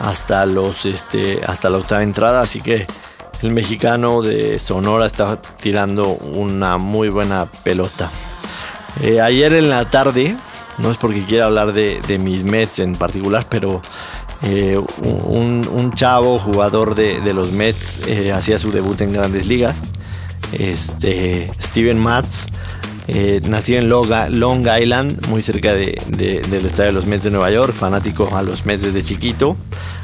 hasta, 0.00 0.44
los, 0.46 0.86
este, 0.86 1.40
hasta 1.46 1.70
la 1.70 1.78
octava 1.78 2.02
entrada. 2.02 2.40
Así 2.40 2.60
que 2.60 2.86
el 3.42 3.52
mexicano 3.52 4.22
de 4.22 4.58
Sonora 4.58 5.06
está 5.06 5.40
tirando 5.40 6.08
una 6.08 6.78
muy 6.78 7.08
buena 7.08 7.46
pelota. 7.46 8.10
Eh, 9.02 9.20
ayer 9.20 9.54
en 9.54 9.70
la 9.70 9.88
tarde, 9.88 10.36
no 10.78 10.90
es 10.90 10.96
porque 10.96 11.24
quiera 11.24 11.46
hablar 11.46 11.72
de, 11.72 12.00
mis 12.18 12.44
Mets 12.44 12.78
en 12.78 12.94
particular, 12.94 13.46
pero 13.48 13.82
eh, 14.42 14.80
un, 15.02 15.92
chavo 15.94 16.38
jugador 16.38 16.94
de, 16.94 17.20
de 17.20 17.34
los 17.34 17.52
Mets 17.52 18.02
hacía 18.32 18.58
su 18.58 18.72
debut 18.72 19.00
en 19.00 19.12
grandes 19.12 19.46
ligas 19.46 19.90
este, 20.52 21.50
Steven 21.60 21.98
Matz, 21.98 22.46
eh, 23.08 23.40
nació 23.48 23.78
en 23.78 23.88
Long 23.88 24.66
Island, 24.80 25.26
muy 25.28 25.42
cerca 25.42 25.74
del 25.74 26.66
estadio 26.66 26.86
de 26.86 26.92
los 26.92 27.06
Mets 27.06 27.24
de 27.24 27.30
Nueva 27.30 27.50
York, 27.50 27.74
fanático 27.74 28.34
a 28.36 28.42
los 28.42 28.66
Mets 28.66 28.82
desde 28.82 29.02
chiquito. 29.02 29.56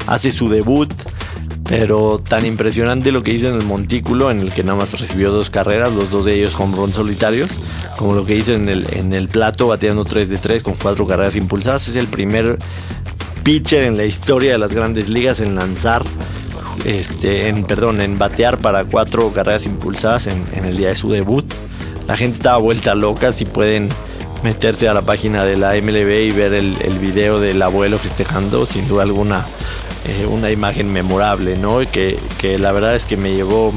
Hace 0.07 0.31
su 0.31 0.49
debut, 0.49 0.91
pero 1.69 2.19
tan 2.19 2.45
impresionante 2.45 3.11
lo 3.11 3.23
que 3.23 3.31
hizo 3.31 3.47
en 3.47 3.55
el 3.55 3.65
montículo, 3.65 4.31
en 4.31 4.39
el 4.39 4.51
que 4.51 4.63
nada 4.63 4.77
más 4.77 4.99
recibió 4.99 5.31
dos 5.31 5.49
carreras, 5.49 5.91
los 5.91 6.09
dos 6.09 6.25
de 6.25 6.35
ellos 6.35 6.55
home 6.57 6.75
run 6.75 6.93
solitarios, 6.93 7.49
como 7.97 8.13
lo 8.13 8.25
que 8.25 8.35
hizo 8.35 8.53
en 8.53 8.69
el, 8.69 8.87
en 8.93 9.13
el 9.13 9.27
plato, 9.27 9.67
bateando 9.67 10.05
3 10.05 10.29
de 10.29 10.37
3 10.37 10.63
con 10.63 10.75
cuatro 10.75 11.05
carreras 11.05 11.35
impulsadas. 11.35 11.87
Es 11.87 11.95
el 11.95 12.07
primer 12.07 12.57
pitcher 13.43 13.83
en 13.83 13.97
la 13.97 14.05
historia 14.05 14.51
de 14.51 14.57
las 14.57 14.73
grandes 14.73 15.09
ligas 15.09 15.39
en 15.39 15.55
lanzar 15.55 16.03
este, 16.85 17.47
en, 17.47 17.63
perdón, 17.65 18.01
en 18.01 18.17
batear 18.17 18.59
para 18.59 18.85
cuatro 18.85 19.31
carreras 19.33 19.65
impulsadas 19.65 20.27
en, 20.27 20.45
el 20.63 20.77
día 20.77 20.89
de 20.89 20.95
su 20.95 21.09
debut. 21.09 21.45
La 22.07 22.15
gente 22.15 22.37
estaba 22.37 22.57
vuelta 22.57 22.95
loca, 22.95 23.33
si 23.33 23.45
pueden 23.45 23.89
meterse 24.43 24.87
a 24.87 24.93
la 24.93 25.01
página 25.01 25.43
de 25.43 25.57
la 25.57 25.73
MLB 25.73 26.27
y 26.27 26.31
ver 26.31 26.53
el, 26.53 26.75
video 26.99 27.39
del 27.39 27.61
abuelo 27.61 27.97
festejando, 27.97 28.65
sin 28.65 28.87
duda 28.87 29.03
alguna, 29.03 29.45
eh, 30.07 30.25
una 30.25 30.51
imagen 30.51 30.91
memorable, 30.91 31.57
¿no? 31.57 31.79
Que, 31.91 32.19
que, 32.37 32.57
la 32.57 32.71
verdad 32.71 32.95
es 32.95 33.05
que 33.05 33.17
me 33.17 33.33
llevó 33.33 33.73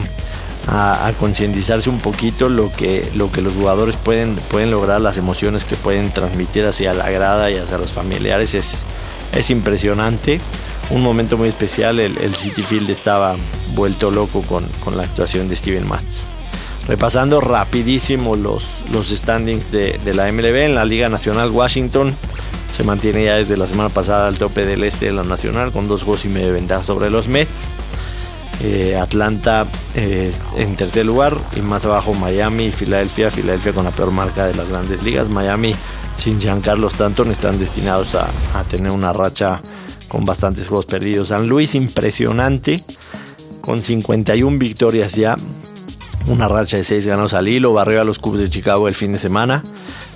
a, 0.68 1.12
concientizarse 1.18 1.90
un 1.90 1.98
poquito 1.98 2.48
lo 2.48 2.72
que, 2.72 3.10
lo 3.14 3.32
que 3.32 3.42
los 3.42 3.54
jugadores 3.54 3.96
pueden, 3.96 4.36
pueden 4.36 4.70
lograr, 4.70 5.00
las 5.00 5.18
emociones 5.18 5.64
que 5.64 5.76
pueden 5.76 6.10
transmitir 6.10 6.64
hacia 6.64 6.94
la 6.94 7.10
grada 7.10 7.50
y 7.50 7.56
hacia 7.56 7.78
los 7.78 7.92
familiares, 7.92 8.54
es, 8.54 8.84
es 9.32 9.50
impresionante 9.50 10.40
un 10.90 11.02
momento 11.02 11.36
muy 11.36 11.48
especial. 11.48 12.00
El, 12.00 12.34
City 12.34 12.62
Field 12.62 12.90
estaba 12.90 13.36
vuelto 13.74 14.10
loco 14.10 14.42
con, 14.42 14.64
la 14.96 15.02
actuación 15.02 15.48
de 15.48 15.56
Steven 15.56 15.86
Matz. 15.88 16.24
Repasando 16.88 17.40
rapidísimo 17.40 18.34
los, 18.36 18.64
los 18.92 19.10
standings 19.10 19.70
de, 19.70 19.98
la 20.14 20.30
MLB 20.30 20.56
en 20.64 20.74
la 20.74 20.84
Liga 20.84 21.08
Nacional 21.08 21.50
Washington. 21.50 22.14
Se 22.70 22.84
mantiene 22.84 23.24
ya 23.24 23.36
desde 23.36 23.56
la 23.56 23.66
semana 23.66 23.88
pasada 23.88 24.28
al 24.28 24.38
tope 24.38 24.64
del 24.64 24.84
este 24.84 25.06
de 25.06 25.12
la 25.12 25.24
Nacional 25.24 25.72
con 25.72 25.88
dos 25.88 26.02
juegos 26.02 26.24
y 26.24 26.28
medio 26.28 26.48
de 26.48 26.52
ventaja 26.52 26.82
sobre 26.82 27.10
los 27.10 27.28
Mets. 27.28 27.68
Eh, 28.62 28.96
Atlanta 28.96 29.66
eh, 29.94 30.32
en 30.58 30.76
tercer 30.76 31.06
lugar 31.06 31.36
y 31.56 31.60
más 31.60 31.84
abajo 31.84 32.14
Miami 32.14 32.66
y 32.66 32.72
Filadelfia. 32.72 33.30
Filadelfia 33.30 33.72
con 33.72 33.84
la 33.84 33.90
peor 33.90 34.10
marca 34.12 34.46
de 34.46 34.54
las 34.54 34.68
grandes 34.68 35.02
ligas. 35.02 35.28
Miami 35.28 35.74
sin 36.16 36.40
Giancarlo 36.40 36.88
Stanton 36.88 37.30
están 37.30 37.58
destinados 37.58 38.14
a 38.14 38.64
tener 38.64 38.92
una 38.92 39.12
racha 39.12 39.60
con 40.10 40.24
bastantes 40.24 40.68
juegos 40.68 40.86
perdidos. 40.86 41.28
San 41.28 41.48
Luis 41.48 41.74
impresionante, 41.74 42.84
con 43.62 43.80
51 43.80 44.58
victorias 44.58 45.14
ya, 45.14 45.36
una 46.26 46.48
racha 46.48 46.76
de 46.76 46.84
6 46.84 47.06
ganos 47.06 47.32
al 47.32 47.48
hilo, 47.48 47.72
barrió 47.72 48.02
a 48.02 48.04
los 48.04 48.18
Cubs 48.18 48.38
de 48.38 48.50
Chicago 48.50 48.88
el 48.88 48.94
fin 48.94 49.12
de 49.12 49.18
semana 49.18 49.62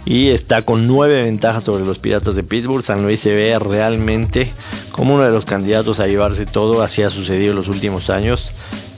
y 0.05 0.29
está 0.29 0.63
con 0.63 0.85
9 0.85 1.23
ventajas 1.23 1.65
sobre 1.65 1.85
los 1.85 1.99
Piratas 1.99 2.35
de 2.35 2.43
Pittsburgh. 2.43 2.85
San 2.85 3.03
Luis 3.03 3.21
se 3.21 3.35
ve 3.35 3.59
realmente 3.59 4.51
como 4.93 5.15
uno 5.15 5.25
de 5.25 5.31
los 5.31 5.45
candidatos 5.45 6.01
a 6.01 6.07
llevarse 6.07 6.47
todo, 6.47 6.83
así 6.83 7.03
ha 7.03 7.11
sucedido 7.11 7.51
en 7.51 7.57
los 7.57 7.69
últimos 7.69 8.11
años. 8.11 8.51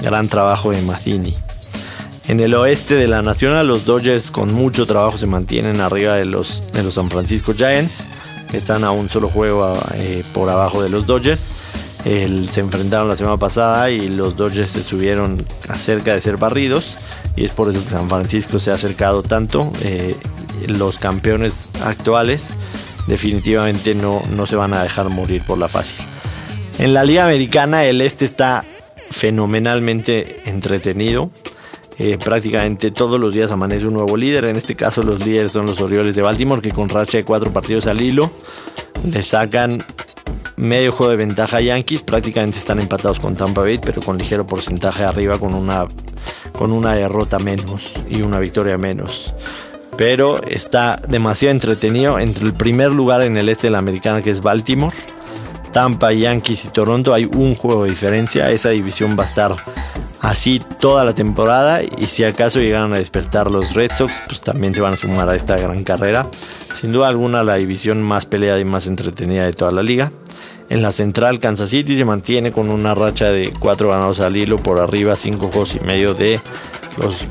Gran 0.03 0.29
trabajo 0.29 0.73
de 0.73 0.83
Mazzini. 0.83 1.35
En 2.29 2.41
el 2.41 2.55
oeste 2.55 2.97
de 2.97 3.07
la 3.07 3.23
Nacional, 3.23 3.69
los 3.69 3.85
Dodgers 3.85 4.31
con 4.31 4.53
mucho 4.53 4.85
trabajo 4.85 5.17
se 5.17 5.27
mantienen 5.27 5.81
arriba 5.81 6.17
de 6.17 6.25
los, 6.25 6.73
de 6.73 6.83
los 6.83 6.95
San 6.95 7.09
Francisco 7.09 7.55
Giants 7.55 8.07
están 8.53 8.85
a 8.85 8.91
un 8.91 9.09
solo 9.09 9.29
juego 9.29 9.73
eh, 9.95 10.23
por 10.33 10.49
abajo 10.49 10.83
de 10.83 10.89
los 10.89 11.07
Dodgers. 11.07 11.41
se 12.05 12.61
enfrentaron 12.61 13.09
la 13.09 13.17
semana 13.17 13.37
pasada 13.37 13.91
y 13.91 14.09
los 14.09 14.37
Dodgers 14.37 14.71
se 14.71 14.83
subieron 14.83 15.45
cerca 15.77 16.15
de 16.15 16.21
ser 16.21 16.37
barridos 16.37 16.97
y 17.35 17.45
es 17.45 17.51
por 17.51 17.71
eso 17.71 17.83
que 17.83 17.91
San 17.91 18.09
Francisco 18.09 18.61
se 18.61 18.71
ha 18.71 18.75
acercado 18.75 19.23
tanto. 19.23 19.71
Eh, 19.83 20.17
los 20.69 20.99
campeones 20.99 21.71
actuales 21.83 22.55
definitivamente 23.07 23.95
no, 23.95 24.21
no 24.31 24.47
se 24.47 24.57
van 24.57 24.75
a 24.75 24.83
dejar 24.83 25.09
morir 25.09 25.43
por 25.47 25.59
la 25.59 25.69
fácil. 25.69 26.05
En 26.79 26.93
la 26.93 27.05
liga 27.05 27.25
americana 27.25 27.85
el 27.85 28.01
este 28.01 28.25
está 28.25 28.65
fenomenalmente 29.11 30.43
entretenido. 30.47 31.31
Eh, 31.99 32.19
prácticamente 32.23 32.91
todos 32.91 33.19
los 33.19 33.33
días 33.33 33.51
amanece 33.51 33.87
un 33.87 33.95
nuevo 33.95 34.17
líder. 34.17 34.45
En 34.45 34.57
este 34.57 34.75
caso 34.75 35.03
los 35.03 35.25
líderes 35.25 35.53
son 35.53 35.67
los 35.67 35.81
Orioles 35.81 36.15
de 36.15 36.23
Baltimore 36.23 36.61
que 36.61 36.73
con 36.73 36.89
racha 36.89 37.19
de 37.19 37.25
cuatro 37.25 37.51
partidos 37.53 37.87
al 37.87 38.01
hilo 38.03 38.31
le 39.11 39.23
sacan 39.23 39.83
medio 40.57 40.93
juego 40.93 41.11
de 41.11 41.17
ventaja 41.17 41.59
a 41.59 41.61
Yankees. 41.63 42.03
Prácticamente 42.03 42.59
están 42.59 42.81
empatados 42.81 43.21
con 43.21 43.37
Tampa 43.37 43.63
Bay 43.63 43.79
pero 43.79 44.03
con 44.03 44.19
ligero 44.19 44.47
porcentaje 44.47 45.05
arriba 45.05 45.39
con 45.39 45.55
una, 45.55 45.87
con 46.53 46.73
una 46.73 46.93
derrota 46.95 47.39
menos 47.39 47.93
y 48.11 48.21
una 48.21 48.39
victoria 48.39 48.77
menos. 48.77 49.33
Pero 49.97 50.41
está 50.47 50.97
demasiado 51.09 51.53
entretenido. 51.53 52.19
Entre 52.19 52.45
el 52.45 52.55
primer 52.55 52.91
lugar 52.91 53.23
en 53.23 53.37
el 53.37 53.49
este 53.49 53.69
de 53.69 53.73
la 53.73 53.79
americana 53.79 54.23
que 54.23 54.31
es 54.31 54.41
Baltimore. 54.43 54.97
Tampa, 55.73 56.13
Yankees 56.13 56.65
y 56.65 56.69
Toronto 56.69 57.13
hay 57.13 57.27
un 57.27 57.55
juego 57.55 57.85
de 57.85 57.91
diferencia. 57.91 58.51
Esa 58.51 58.71
división 58.71 59.17
va 59.19 59.25
a 59.25 59.27
estar 59.27 59.57
así 60.21 60.61
toda 60.81 61.05
la 61.05 61.15
temporada 61.15 61.83
y 61.83 62.07
si 62.07 62.25
acaso 62.25 62.61
llegaran 62.61 62.93
a 62.93 62.99
despertar 62.99 63.51
los 63.51 63.75
Red 63.75 63.93
Sox, 63.97 64.23
pues 64.27 64.41
también 64.41 64.75
se 64.75 64.81
van 64.81 64.95
a 64.95 64.97
sumar 64.97 65.29
a 65.29 65.37
esta 65.37 65.57
gran 65.57 65.85
carrera. 65.85 66.27
Sin 66.75 66.93
duda 66.93 67.09
alguna 67.09 67.45
la 67.45 67.57
división 67.57 68.03
más 68.03 68.27
peleada 68.27 68.59
y 68.59 68.65
más 68.65 68.87
entretenida 68.87 69.45
de 69.45 69.53
toda 69.53 69.71
la 69.71 69.83
liga. 69.83 70.13
En 70.69 70.83
la 70.83 70.91
central 70.93 71.39
Kansas 71.39 71.71
City 71.71 71.97
se 71.97 72.05
mantiene 72.05 72.51
con 72.51 72.71
una 72.71 72.95
racha 72.95 73.31
de 73.31 73.53
4 73.59 73.89
ganados 73.89 74.21
al 74.21 74.37
hilo 74.37 74.57
por 74.57 74.81
arriba, 74.81 75.15
5 75.15 75.49
juegos 75.49 75.77
y 75.77 75.81
medio 75.81 76.15
de 76.15 76.41
los 76.97 77.29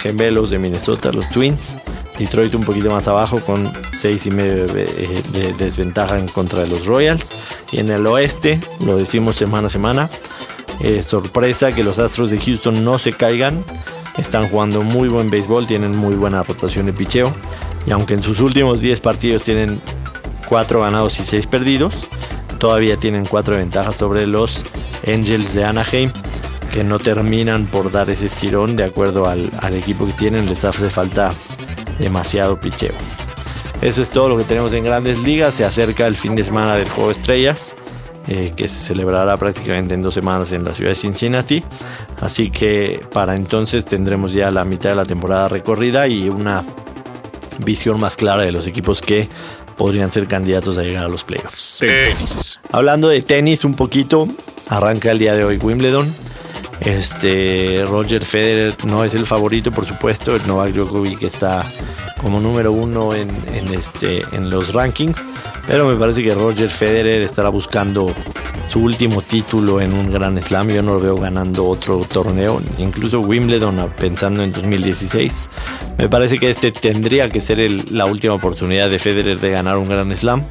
gemelos 0.00 0.50
de 0.50 0.58
Minnesota, 0.58 1.12
los 1.12 1.28
Twins. 1.30 1.76
Detroit 2.18 2.54
un 2.54 2.64
poquito 2.64 2.90
más 2.90 3.08
abajo 3.08 3.40
con 3.40 3.72
6 3.92 4.26
y 4.26 4.30
medio 4.30 4.66
de, 4.66 4.84
de, 4.84 5.52
desventaja 5.54 6.18
en 6.18 6.28
contra 6.28 6.62
de 6.62 6.68
los 6.68 6.86
Royals. 6.86 7.30
Y 7.72 7.78
en 7.78 7.90
el 7.90 8.06
oeste, 8.06 8.60
lo 8.84 8.96
decimos 8.96 9.36
semana 9.36 9.68
a 9.68 9.70
semana, 9.70 10.10
eh, 10.80 11.02
sorpresa 11.02 11.72
que 11.72 11.84
los 11.84 11.98
Astros 11.98 12.30
de 12.30 12.38
Houston 12.38 12.84
no 12.84 12.98
se 12.98 13.12
caigan. 13.12 13.62
Están 14.18 14.48
jugando 14.48 14.82
muy 14.82 15.08
buen 15.08 15.30
béisbol, 15.30 15.66
tienen 15.66 15.96
muy 15.96 16.14
buena 16.14 16.42
rotación 16.42 16.86
de 16.86 16.92
picheo. 16.92 17.32
Y 17.86 17.92
aunque 17.92 18.14
en 18.14 18.22
sus 18.22 18.40
últimos 18.40 18.80
10 18.80 19.00
partidos 19.00 19.42
tienen 19.42 19.80
4 20.46 20.80
ganados 20.80 21.20
y 21.20 21.24
6 21.24 21.46
perdidos, 21.46 22.06
todavía 22.58 22.96
tienen 22.96 23.24
4 23.24 23.56
ventajas 23.56 23.96
sobre 23.96 24.26
los 24.26 24.62
Angels 25.06 25.54
de 25.54 25.64
Anaheim. 25.64 26.10
Que 26.70 26.84
no 26.84 26.98
terminan 26.98 27.66
por 27.66 27.90
dar 27.90 28.08
ese 28.10 28.26
estirón 28.26 28.76
de 28.76 28.84
acuerdo 28.84 29.28
al, 29.28 29.50
al 29.60 29.74
equipo 29.74 30.06
que 30.06 30.12
tienen, 30.12 30.46
les 30.46 30.64
hace 30.64 30.88
falta 30.88 31.32
demasiado 31.98 32.58
picheo. 32.58 32.94
Eso 33.82 34.02
es 34.02 34.10
todo 34.10 34.28
lo 34.28 34.36
que 34.36 34.44
tenemos 34.44 34.72
en 34.72 34.84
grandes 34.84 35.22
ligas. 35.22 35.54
Se 35.54 35.64
acerca 35.64 36.06
el 36.06 36.16
fin 36.16 36.34
de 36.34 36.44
semana 36.44 36.76
del 36.76 36.88
Juego 36.88 37.10
de 37.10 37.16
Estrellas, 37.16 37.76
eh, 38.28 38.52
que 38.54 38.68
se 38.68 38.80
celebrará 38.80 39.36
prácticamente 39.38 39.94
en 39.94 40.02
dos 40.02 40.14
semanas 40.14 40.52
en 40.52 40.64
la 40.64 40.74
ciudad 40.74 40.90
de 40.90 40.96
Cincinnati. 40.96 41.64
Así 42.20 42.50
que 42.50 43.00
para 43.12 43.34
entonces 43.34 43.86
tendremos 43.86 44.32
ya 44.32 44.50
la 44.50 44.64
mitad 44.64 44.90
de 44.90 44.96
la 44.96 45.06
temporada 45.06 45.48
recorrida 45.48 46.06
y 46.08 46.28
una 46.28 46.62
visión 47.64 47.98
más 47.98 48.16
clara 48.16 48.42
de 48.42 48.52
los 48.52 48.66
equipos 48.66 49.00
que 49.00 49.28
podrían 49.78 50.12
ser 50.12 50.26
candidatos 50.26 50.76
a 50.76 50.82
llegar 50.82 51.06
a 51.06 51.08
los 51.08 51.24
playoffs. 51.24 51.78
Hablando 52.70 53.08
de 53.08 53.22
tenis 53.22 53.64
un 53.64 53.74
poquito, 53.74 54.28
arranca 54.68 55.10
el 55.10 55.18
día 55.18 55.34
de 55.34 55.44
hoy 55.44 55.56
Wimbledon. 55.56 56.14
Este 56.80 57.84
Roger 57.86 58.24
Federer 58.24 58.74
no 58.86 59.04
es 59.04 59.14
el 59.14 59.26
favorito, 59.26 59.70
por 59.70 59.86
supuesto. 59.86 60.36
Novak 60.46 60.72
Djokovic 60.72 61.22
está 61.22 61.64
como 62.18 62.40
número 62.40 62.72
uno 62.72 63.14
en, 63.14 63.30
este, 63.72 64.22
en 64.32 64.50
los 64.50 64.72
rankings. 64.72 65.24
Pero 65.66 65.86
me 65.86 65.96
parece 65.96 66.22
que 66.22 66.34
Roger 66.34 66.70
Federer 66.70 67.22
estará 67.22 67.48
buscando 67.48 68.12
su 68.66 68.80
último 68.80 69.20
título 69.22 69.80
en 69.80 69.92
un 69.92 70.12
gran 70.12 70.40
slam. 70.40 70.68
Yo 70.68 70.82
no 70.82 70.94
lo 70.94 71.00
veo 71.00 71.16
ganando 71.16 71.66
otro 71.66 71.98
torneo, 72.10 72.60
incluso 72.78 73.20
Wimbledon 73.20 73.92
pensando 73.96 74.42
en 74.42 74.52
2016. 74.52 75.50
Me 76.00 76.08
parece 76.08 76.38
que 76.38 76.48
este 76.48 76.72
tendría 76.72 77.28
que 77.28 77.42
ser 77.42 77.58
la 77.90 78.06
última 78.06 78.32
oportunidad 78.32 78.88
de 78.88 78.98
Federer 78.98 79.38
de 79.38 79.50
ganar 79.50 79.76
un 79.76 79.86
gran 79.86 80.10
slam 80.16 80.42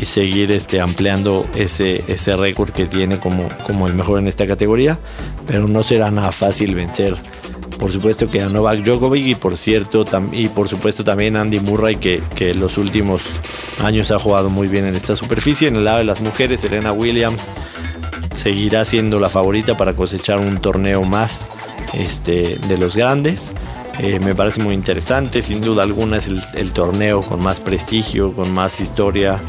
y 0.00 0.06
seguir 0.06 0.50
este, 0.50 0.80
ampliando 0.80 1.46
ese, 1.54 2.02
ese 2.08 2.34
récord 2.36 2.70
que 2.70 2.86
tiene 2.86 3.18
como, 3.18 3.48
como 3.66 3.86
el 3.86 3.94
mejor 3.94 4.18
en 4.18 4.28
esta 4.28 4.46
categoría. 4.46 4.98
Pero 5.46 5.68
no 5.68 5.82
será 5.82 6.10
nada 6.10 6.32
fácil 6.32 6.74
vencer 6.74 7.16
por 7.78 7.92
supuesto 7.92 8.26
que 8.26 8.42
a 8.42 8.48
Novak 8.48 8.80
Djokovic 8.82 9.26
y 9.26 9.34
por 9.36 9.56
cierto 9.56 10.04
y 10.32 10.48
por 10.48 10.68
supuesto 10.68 11.04
también 11.04 11.36
Andy 11.36 11.60
Murray 11.60 11.96
que, 11.96 12.20
que 12.34 12.52
los 12.54 12.76
últimos 12.76 13.22
años 13.84 14.10
ha 14.10 14.18
jugado 14.18 14.50
muy 14.50 14.68
bien 14.68 14.84
en 14.86 14.96
esta 14.96 15.14
superficie. 15.14 15.68
En 15.68 15.76
el 15.76 15.84
lado 15.84 15.98
de 15.98 16.04
las 16.04 16.20
mujeres, 16.20 16.62
Serena 16.62 16.92
Williams 16.92 17.52
seguirá 18.36 18.84
siendo 18.84 19.20
la 19.20 19.28
favorita 19.28 19.76
para 19.76 19.92
cosechar 19.92 20.40
un 20.40 20.58
torneo 20.58 21.04
más 21.04 21.48
este, 21.94 22.58
de 22.66 22.78
los 22.78 22.96
grandes. 22.96 23.52
Eh, 23.98 24.20
me 24.20 24.34
parece 24.34 24.62
muy 24.62 24.74
interesante, 24.74 25.42
sin 25.42 25.60
duda 25.60 25.82
alguna 25.82 26.18
es 26.18 26.28
el, 26.28 26.72
torneo 26.72 27.22
con 27.22 27.42
más 27.42 27.60
prestigio, 27.60 28.32
con 28.32 28.52
más 28.52 28.80
historia 28.80 29.40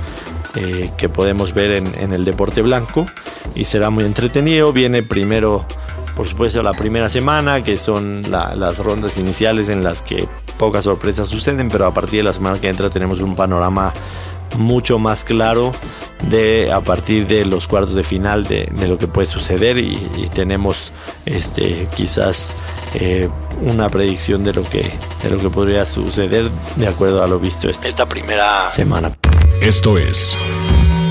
eh, 0.56 0.90
que 0.98 1.08
podemos 1.08 1.54
ver 1.54 1.74
en, 1.74 1.94
en 2.00 2.14
el 2.14 2.26
deporte 2.26 2.62
blanco. 2.62 3.06
Y 3.56 3.66
será 3.66 3.90
muy 3.90 4.06
entretenido. 4.06 4.74
Viene 4.74 5.04
primero 5.04 5.66
por 6.20 6.28
supuesto 6.28 6.62
la 6.62 6.74
primera 6.74 7.08
semana, 7.08 7.64
que 7.64 7.78
son 7.78 8.24
las 8.30 8.78
rondas 8.80 9.18
iniciales 9.18 9.70
en 9.70 9.86
las 9.86 10.02
que 10.02 10.28
pocas 10.58 10.84
sorpresas 10.84 11.30
suceden, 11.30 11.70
pero 11.70 11.86
a 11.86 11.94
partir 11.94 12.18
de 12.18 12.24
la 12.24 12.34
semana 12.34 12.60
que 12.60 12.68
entra 12.68 12.90
tenemos 12.90 13.22
un 13.22 13.38
panorama 13.38 13.94
mucho 14.58 15.00
más 15.00 15.24
claro 15.24 15.72
de 16.30 16.74
a 16.74 16.82
partir 16.82 17.26
de 17.26 17.46
los 17.46 17.70
cuartos 17.70 17.96
de 17.96 18.04
final 18.04 18.44
de, 18.44 18.70
lo 18.86 18.98
que 18.98 19.08
puede 19.08 19.28
suceder. 19.28 19.78
Y, 19.78 19.96
tenemos 20.34 20.92
este 21.26 21.88
quizás 21.96 22.52
eh, 22.96 23.30
una 23.62 23.90
predicción 23.90 24.44
de 24.44 24.54
lo 24.54 24.64
que 24.64 24.90
de 25.24 25.30
lo 25.30 25.40
que 25.40 25.50
podría 25.50 25.86
suceder 25.86 26.50
de 26.76 26.88
acuerdo 26.88 27.24
a 27.24 27.28
lo 27.28 27.40
visto 27.40 27.70
esta 27.70 28.06
primera 28.08 28.72
semana. 28.72 29.12
Esto 29.62 29.98
es 29.98 30.38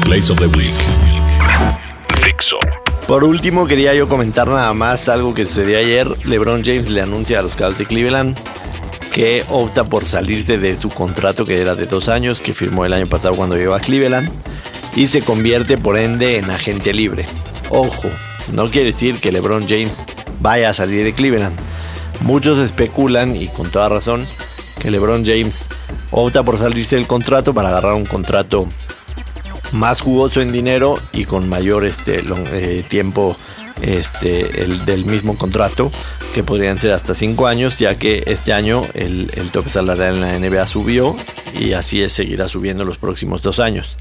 Place 0.05 0.33
of 0.33 0.39
the 0.39 0.47
Week. 0.47 0.73
Por 3.07 3.25
último, 3.25 3.67
quería 3.67 3.95
yo 3.95 4.07
comentar 4.07 4.49
nada 4.49 4.73
más 4.75 5.09
algo 5.09 5.35
que 5.35 5.47
sucedió 5.47 5.79
ayer. 5.79 6.07
LeBron 6.27 6.63
James 6.63 6.91
le 6.91 7.01
anuncia 7.01 7.39
a 7.39 7.43
los 7.43 7.57
Cavs 7.57 7.79
de 7.79 7.87
Cleveland 7.87 8.37
que 9.13 9.45
opta 9.49 9.85
por 9.85 10.05
salirse 10.05 10.59
de 10.59 10.77
su 10.77 10.91
contrato 10.91 11.45
que 11.45 11.61
era 11.61 11.75
de 11.75 11.87
dos 11.87 12.09
años, 12.09 12.41
que 12.41 12.55
firmó 12.55 12.85
el 12.85 12.93
año 12.93 13.07
pasado 13.07 13.35
cuando 13.35 13.57
llegó 13.57 13.75
a 13.75 13.81
Cleveland, 13.81 14.31
y 14.95 15.09
se 15.09 15.23
convierte 15.23 15.77
por 15.77 15.97
ende 15.97 16.37
en 16.37 16.51
agente 16.51 16.93
libre. 16.93 17.27
Ojo, 17.71 18.09
no 18.53 18.71
quiere 18.71 18.89
decir 18.93 19.19
que 19.19 19.33
LeBron 19.33 19.67
James 19.69 20.05
vaya 20.41 20.71
a 20.71 20.75
salir 20.75 21.05
de 21.05 21.13
Cleveland. 21.13 21.57
Muchos 22.21 22.59
especulan, 22.59 23.37
y 23.37 23.49
con 23.49 23.71
toda 23.71 23.89
razón, 23.89 24.27
que 24.81 24.91
LeBron 24.91 25.25
James 25.25 25.69
opta 26.11 26.43
por 26.43 26.59
salirse 26.59 26.97
del 26.97 27.07
contrato 27.07 27.55
para 27.55 27.69
agarrar 27.69 27.95
un 27.95 28.07
contrato 28.07 28.67
más 29.73 30.01
jugoso 30.01 30.41
en 30.41 30.53
dinero 30.53 30.99
y 31.13 31.25
con 31.25 31.49
mayor 31.49 31.85
este, 31.85 32.23
eh, 32.53 32.85
tiempo 32.89 33.37
este, 33.83 34.63
el, 34.63 34.85
del 34.87 35.05
mismo 35.05 35.37
contrato, 35.37 35.93
que 36.35 36.43
podrían 36.43 36.79
ser 36.79 36.93
hasta 36.93 37.15
5 37.15 37.47
años, 37.47 37.79
ya 37.79 37.97
que 37.97 38.25
este 38.27 38.53
año 38.53 38.85
el, 38.95 39.31
el, 39.35 39.51
tope 39.51 39.71
salarial 39.71 40.17
en 40.17 40.21
la 40.21 40.39
NBA 40.39 40.67
subió 40.67 41.17
y 41.59 41.73
así 41.73 42.03
es, 42.03 42.13
seguirá 42.13 42.49
subiendo 42.49 42.85
los 42.85 42.99
próximos 42.99 43.43
dos 43.43 43.61
años. 43.61 43.97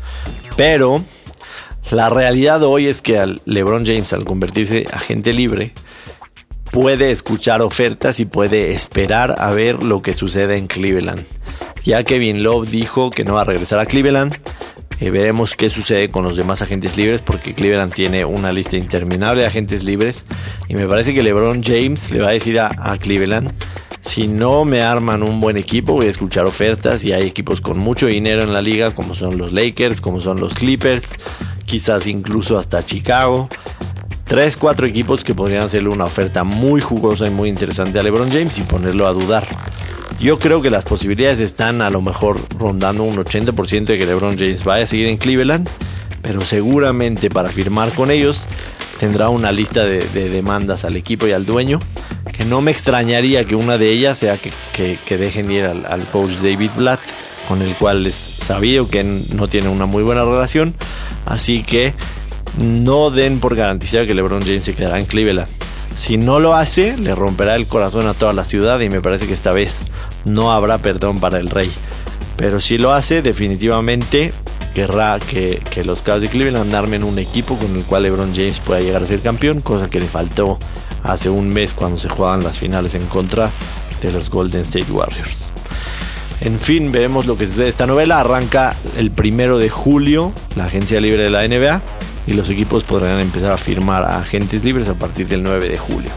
Pero 0.55 1.03
la 1.91 2.09
realidad 2.09 2.63
hoy 2.63 2.87
es 2.87 3.01
que 3.01 3.17
al 3.17 3.41
LeBron 3.45 3.85
James, 3.85 4.11
al 4.13 4.25
convertirse 4.25 4.85
agente 4.91 5.31
libre, 5.33 5.73
puede 6.71 7.11
escuchar 7.11 7.61
ofertas 7.61 8.19
y 8.19 8.25
puede 8.25 8.71
esperar 8.71 9.35
a 9.39 9.51
ver 9.51 9.83
lo 9.83 10.01
que 10.01 10.13
sucede 10.13 10.57
en 10.57 10.67
Cleveland. 10.67 11.25
Ya 11.83 12.03
Kevin 12.03 12.43
Love 12.43 12.69
dijo 12.69 13.11
que 13.11 13.23
no 13.23 13.35
va 13.35 13.41
a 13.41 13.45
regresar 13.45 13.79
a 13.79 13.85
Cleveland 13.85 14.37
eh, 14.99 15.11
veremos 15.11 15.53
qué 15.55 15.69
sucede 15.69 16.09
con 16.09 16.23
los 16.23 16.37
demás 16.37 16.63
agentes 16.63 16.97
libres 16.97 17.21
porque 17.21 17.53
Cleveland 17.53 17.93
tiene 17.93 18.25
una 18.25 18.51
lista 18.51 18.77
interminable 18.77 19.41
de 19.41 19.47
agentes 19.47 19.83
libres 19.83 20.25
y 20.67 20.73
me 20.73 20.87
parece 20.87 21.13
que 21.13 21.21
LeBron 21.21 21.61
James 21.63 22.09
le 22.09 22.19
va 22.19 22.29
a 22.29 22.31
decir 22.31 22.59
a, 22.59 22.97
Cleveland 22.97 23.51
si 24.01 24.27
no 24.27 24.65
me 24.65 24.81
arman 24.81 25.21
un 25.21 25.39
buen 25.39 25.55
equipo 25.55 25.93
voy 25.93 26.07
a 26.07 26.09
escuchar 26.09 26.47
ofertas 26.47 27.03
y 27.03 27.13
hay 27.13 27.27
equipos 27.27 27.61
con 27.61 27.77
mucho 27.77 28.07
dinero 28.07 28.41
en 28.41 28.53
la 28.53 28.63
liga 28.63 28.89
como 28.89 29.13
son 29.13 29.37
los 29.37 29.53
Lakers, 29.53 30.01
como 30.01 30.19
son 30.19 30.39
los 30.39 30.55
Clippers, 30.55 31.17
quizás 31.65 32.07
incluso 32.07 32.57
hasta 32.57 32.83
Chicago. 32.83 33.49
Tres, 34.27 34.57
cuatro 34.57 34.85
equipos 34.85 35.23
que 35.23 35.33
podrían 35.33 35.63
hacerle 35.63 35.87
una 35.87 36.03
oferta 36.03 36.43
muy 36.43 36.81
jugosa 36.81 37.27
y 37.27 37.29
muy 37.29 37.47
interesante 37.47 37.97
a 37.97 38.03
LeBron 38.03 38.29
James 38.29 38.57
y 38.57 38.61
ponerlo 38.61 39.07
a 39.07 39.13
dudar. 39.13 39.47
Yo 40.19 40.37
creo 40.37 40.61
que 40.61 40.69
las 40.69 40.83
posibilidades 40.83 41.39
están 41.39 41.81
a 41.81 41.89
lo 41.89 42.01
mejor 42.01 42.37
rondando 42.59 43.03
un 43.03 43.15
80% 43.15 43.85
de 43.85 43.97
que 43.97 44.05
LeBron 44.05 44.37
James 44.37 44.65
vaya 44.65 44.83
a 44.83 44.87
seguir 44.87 45.07
en 45.07 45.15
Cleveland, 45.15 45.69
pero 46.21 46.41
seguramente 46.41 47.29
para 47.29 47.49
firmar 47.49 47.93
con 47.93 48.11
ellos 48.11 48.41
tendrá 48.99 49.29
una 49.29 49.53
lista 49.53 49.85
de, 49.85 50.05
demandas 50.29 50.83
al 50.83 50.97
equipo 50.97 51.25
y 51.25 51.31
al 51.31 51.45
dueño, 51.45 51.79
que 52.33 52.43
no 52.43 52.59
me 52.59 52.71
extrañaría 52.71 53.45
que 53.45 53.55
una 53.55 53.77
de 53.77 53.91
ellas 53.91 54.17
sea 54.17 54.37
que, 54.37 54.97
dejen 55.17 55.49
ir 55.51 55.63
al, 55.63 55.85
al, 55.85 56.01
coach 56.09 56.31
David 56.43 56.71
Blatt, 56.75 56.99
con 57.47 57.61
el 57.61 57.73
cual 57.75 58.05
es 58.05 58.15
sabido 58.15 58.89
que 58.89 59.05
no 59.05 59.47
tiene 59.47 59.69
una 59.69 59.85
muy 59.85 60.03
buena 60.03 60.25
relación, 60.25 60.75
así 61.25 61.63
que 61.63 61.93
no 62.57 63.09
den 63.11 63.39
por 63.39 63.55
garantizado 63.55 64.05
que 64.05 64.13
LeBron 64.13 64.41
James 64.41 64.65
se 64.65 64.73
quedará 64.73 64.99
en 64.99 65.05
Cleveland. 65.05 65.47
Si 65.95 66.17
no 66.17 66.39
lo 66.39 66.55
hace, 66.55 66.95
le 66.97 67.15
romperá 67.15 67.55
el 67.55 67.67
corazón 67.67 68.07
a 68.07 68.13
toda 68.13 68.33
la 68.33 68.43
ciudad 68.43 68.79
y 68.81 68.89
me 68.89 69.01
parece 69.01 69.25
que 69.25 69.33
esta 69.33 69.51
vez 69.51 69.87
no 70.25 70.51
habrá 70.51 70.77
perdón 70.77 71.19
para 71.19 71.39
el 71.39 71.49
rey. 71.49 71.71
Pero 72.35 72.59
si 72.59 72.77
lo 72.77 72.93
hace, 72.93 73.23
definitivamente 73.23 74.31
querrá 74.75 75.19
que, 75.19 75.59
los 75.85 76.03
Cavs 76.03 76.21
de 76.21 76.29
Cleveland 76.29 76.73
armen 76.75 77.03
un 77.03 77.17
equipo 77.17 77.57
con 77.57 77.75
el 77.75 77.83
cual 77.83 78.03
LeBron 78.03 78.35
James 78.35 78.59
pueda 78.59 78.79
llegar 78.79 79.01
a 79.01 79.07
ser 79.07 79.21
campeón, 79.21 79.61
cosa 79.61 79.89
que 79.89 79.99
le 79.99 80.07
faltó 80.07 80.59
hace 81.01 81.29
un 81.29 81.49
mes 81.49 81.73
cuando 81.73 81.97
se 81.97 82.09
jugaban 82.09 82.43
las 82.43 82.59
finales 82.59 82.93
en 82.93 83.05
contra 83.07 83.49
de 84.01 84.11
los 84.11 84.29
Golden 84.29 84.61
State 84.61 84.91
Warriors. 84.91 85.51
En 86.41 86.59
fin, 86.59 86.91
veremos 86.91 87.25
lo 87.25 87.37
que 87.37 87.47
sucede. 87.47 87.69
Esta 87.69 87.87
novela 87.87 88.19
arranca 88.19 88.75
el 88.97 89.09
primero 89.09 89.57
de 89.57 89.69
julio, 89.69 90.31
la 90.55 90.65
agencia 90.65 91.01
libre 91.01 91.23
de 91.23 91.31
la 91.31 91.47
NBA 91.47 91.81
y 92.27 92.33
los 92.33 92.49
equipos 92.49 92.83
podrán 92.83 93.19
empezar 93.19 93.53
a 93.53 93.57
firmar 93.57 94.03
a 94.03 94.19
agentes 94.19 94.63
libres 94.63 94.89
a 94.89 94.93
partir 94.93 95.27
del 95.27 95.41
9 95.41 95.69
de 95.69 95.77
julio. 95.77 96.11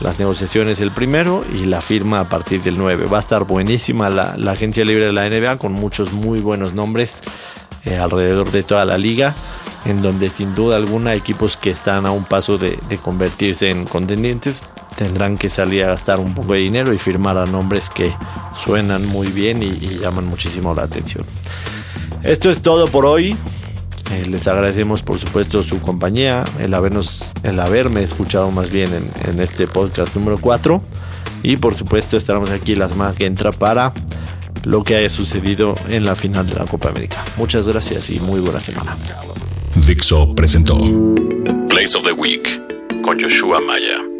Las 0.00 0.18
negociaciones 0.18 0.80
el 0.80 0.90
primero 0.90 1.44
y 1.54 1.66
la 1.66 1.80
firma 1.80 2.20
a 2.20 2.28
partir 2.28 2.62
del 2.62 2.76
9. 2.76 3.06
Va 3.06 3.18
a 3.18 3.20
estar 3.20 3.44
buenísima 3.44 4.10
la, 4.10 4.34
agencia 4.50 4.84
libre 4.84 5.06
de 5.06 5.12
la 5.12 5.28
NBA 5.28 5.58
con 5.58 5.72
muchos 5.72 6.12
muy 6.12 6.40
buenos 6.40 6.74
nombres 6.74 7.20
eh, 7.84 7.98
alrededor 7.98 8.50
de 8.50 8.62
toda 8.62 8.84
la 8.84 8.98
liga, 8.98 9.34
en 9.84 10.02
donde 10.02 10.30
sin 10.30 10.54
duda 10.54 10.76
alguna 10.76 11.14
equipos 11.14 11.56
que 11.56 11.70
están 11.70 12.06
a 12.06 12.10
un 12.10 12.24
paso 12.24 12.58
de, 12.58 12.78
convertirse 13.02 13.70
en 13.70 13.84
contendientes 13.84 14.64
tendrán 14.96 15.38
que 15.38 15.48
salir 15.48 15.84
a 15.84 15.88
gastar 15.88 16.18
un 16.18 16.34
poco 16.34 16.54
de 16.54 16.60
dinero 16.60 16.92
y 16.92 16.98
firmar 16.98 17.36
a 17.38 17.46
nombres 17.46 17.90
que 17.90 18.14
suenan 18.56 19.06
muy 19.06 19.28
bien 19.28 19.62
y 19.62 19.98
llaman 19.98 20.26
muchísimo 20.26 20.74
la 20.74 20.82
atención. 20.82 21.24
Esto 22.22 22.50
es 22.50 22.62
todo 22.62 22.86
por 22.86 23.04
hoy. 23.04 23.36
Eh, 24.12 24.26
les 24.28 24.46
agradecemos 24.46 25.02
por 25.02 25.18
supuesto 25.18 25.62
su 25.62 25.80
compañía, 25.80 26.44
el 26.60 26.74
habernos, 26.74 27.24
el 27.42 27.58
haberme 27.60 28.02
escuchado 28.02 28.50
más 28.50 28.70
bien 28.70 28.90
en, 29.24 29.40
este 29.40 29.66
podcast 29.66 30.14
número 30.14 30.38
4. 30.38 30.82
Y 31.42 31.56
por 31.56 31.74
supuesto 31.74 32.16
estaremos 32.16 32.50
aquí 32.50 32.74
la 32.76 32.88
semana 32.88 33.14
que 33.14 33.26
entra 33.26 33.52
para 33.52 33.92
lo 34.64 34.84
que 34.84 34.96
haya 34.96 35.10
sucedido 35.10 35.74
en 35.88 36.04
la 36.04 36.14
final 36.14 36.46
de 36.46 36.54
la 36.54 36.66
Copa 36.66 36.90
América. 36.90 37.24
Muchas 37.36 37.66
gracias 37.66 38.10
y 38.10 38.20
muy 38.20 38.40
buena 38.40 38.60
semana. 38.60 38.96
Dixo 39.86 40.34
presentó 40.34 40.76
Place 41.68 41.96
of 41.96 42.04
the 42.04 42.12
Week 42.12 42.60
con 43.02 43.20
Joshua 43.20 43.60
Maya. 43.60 44.11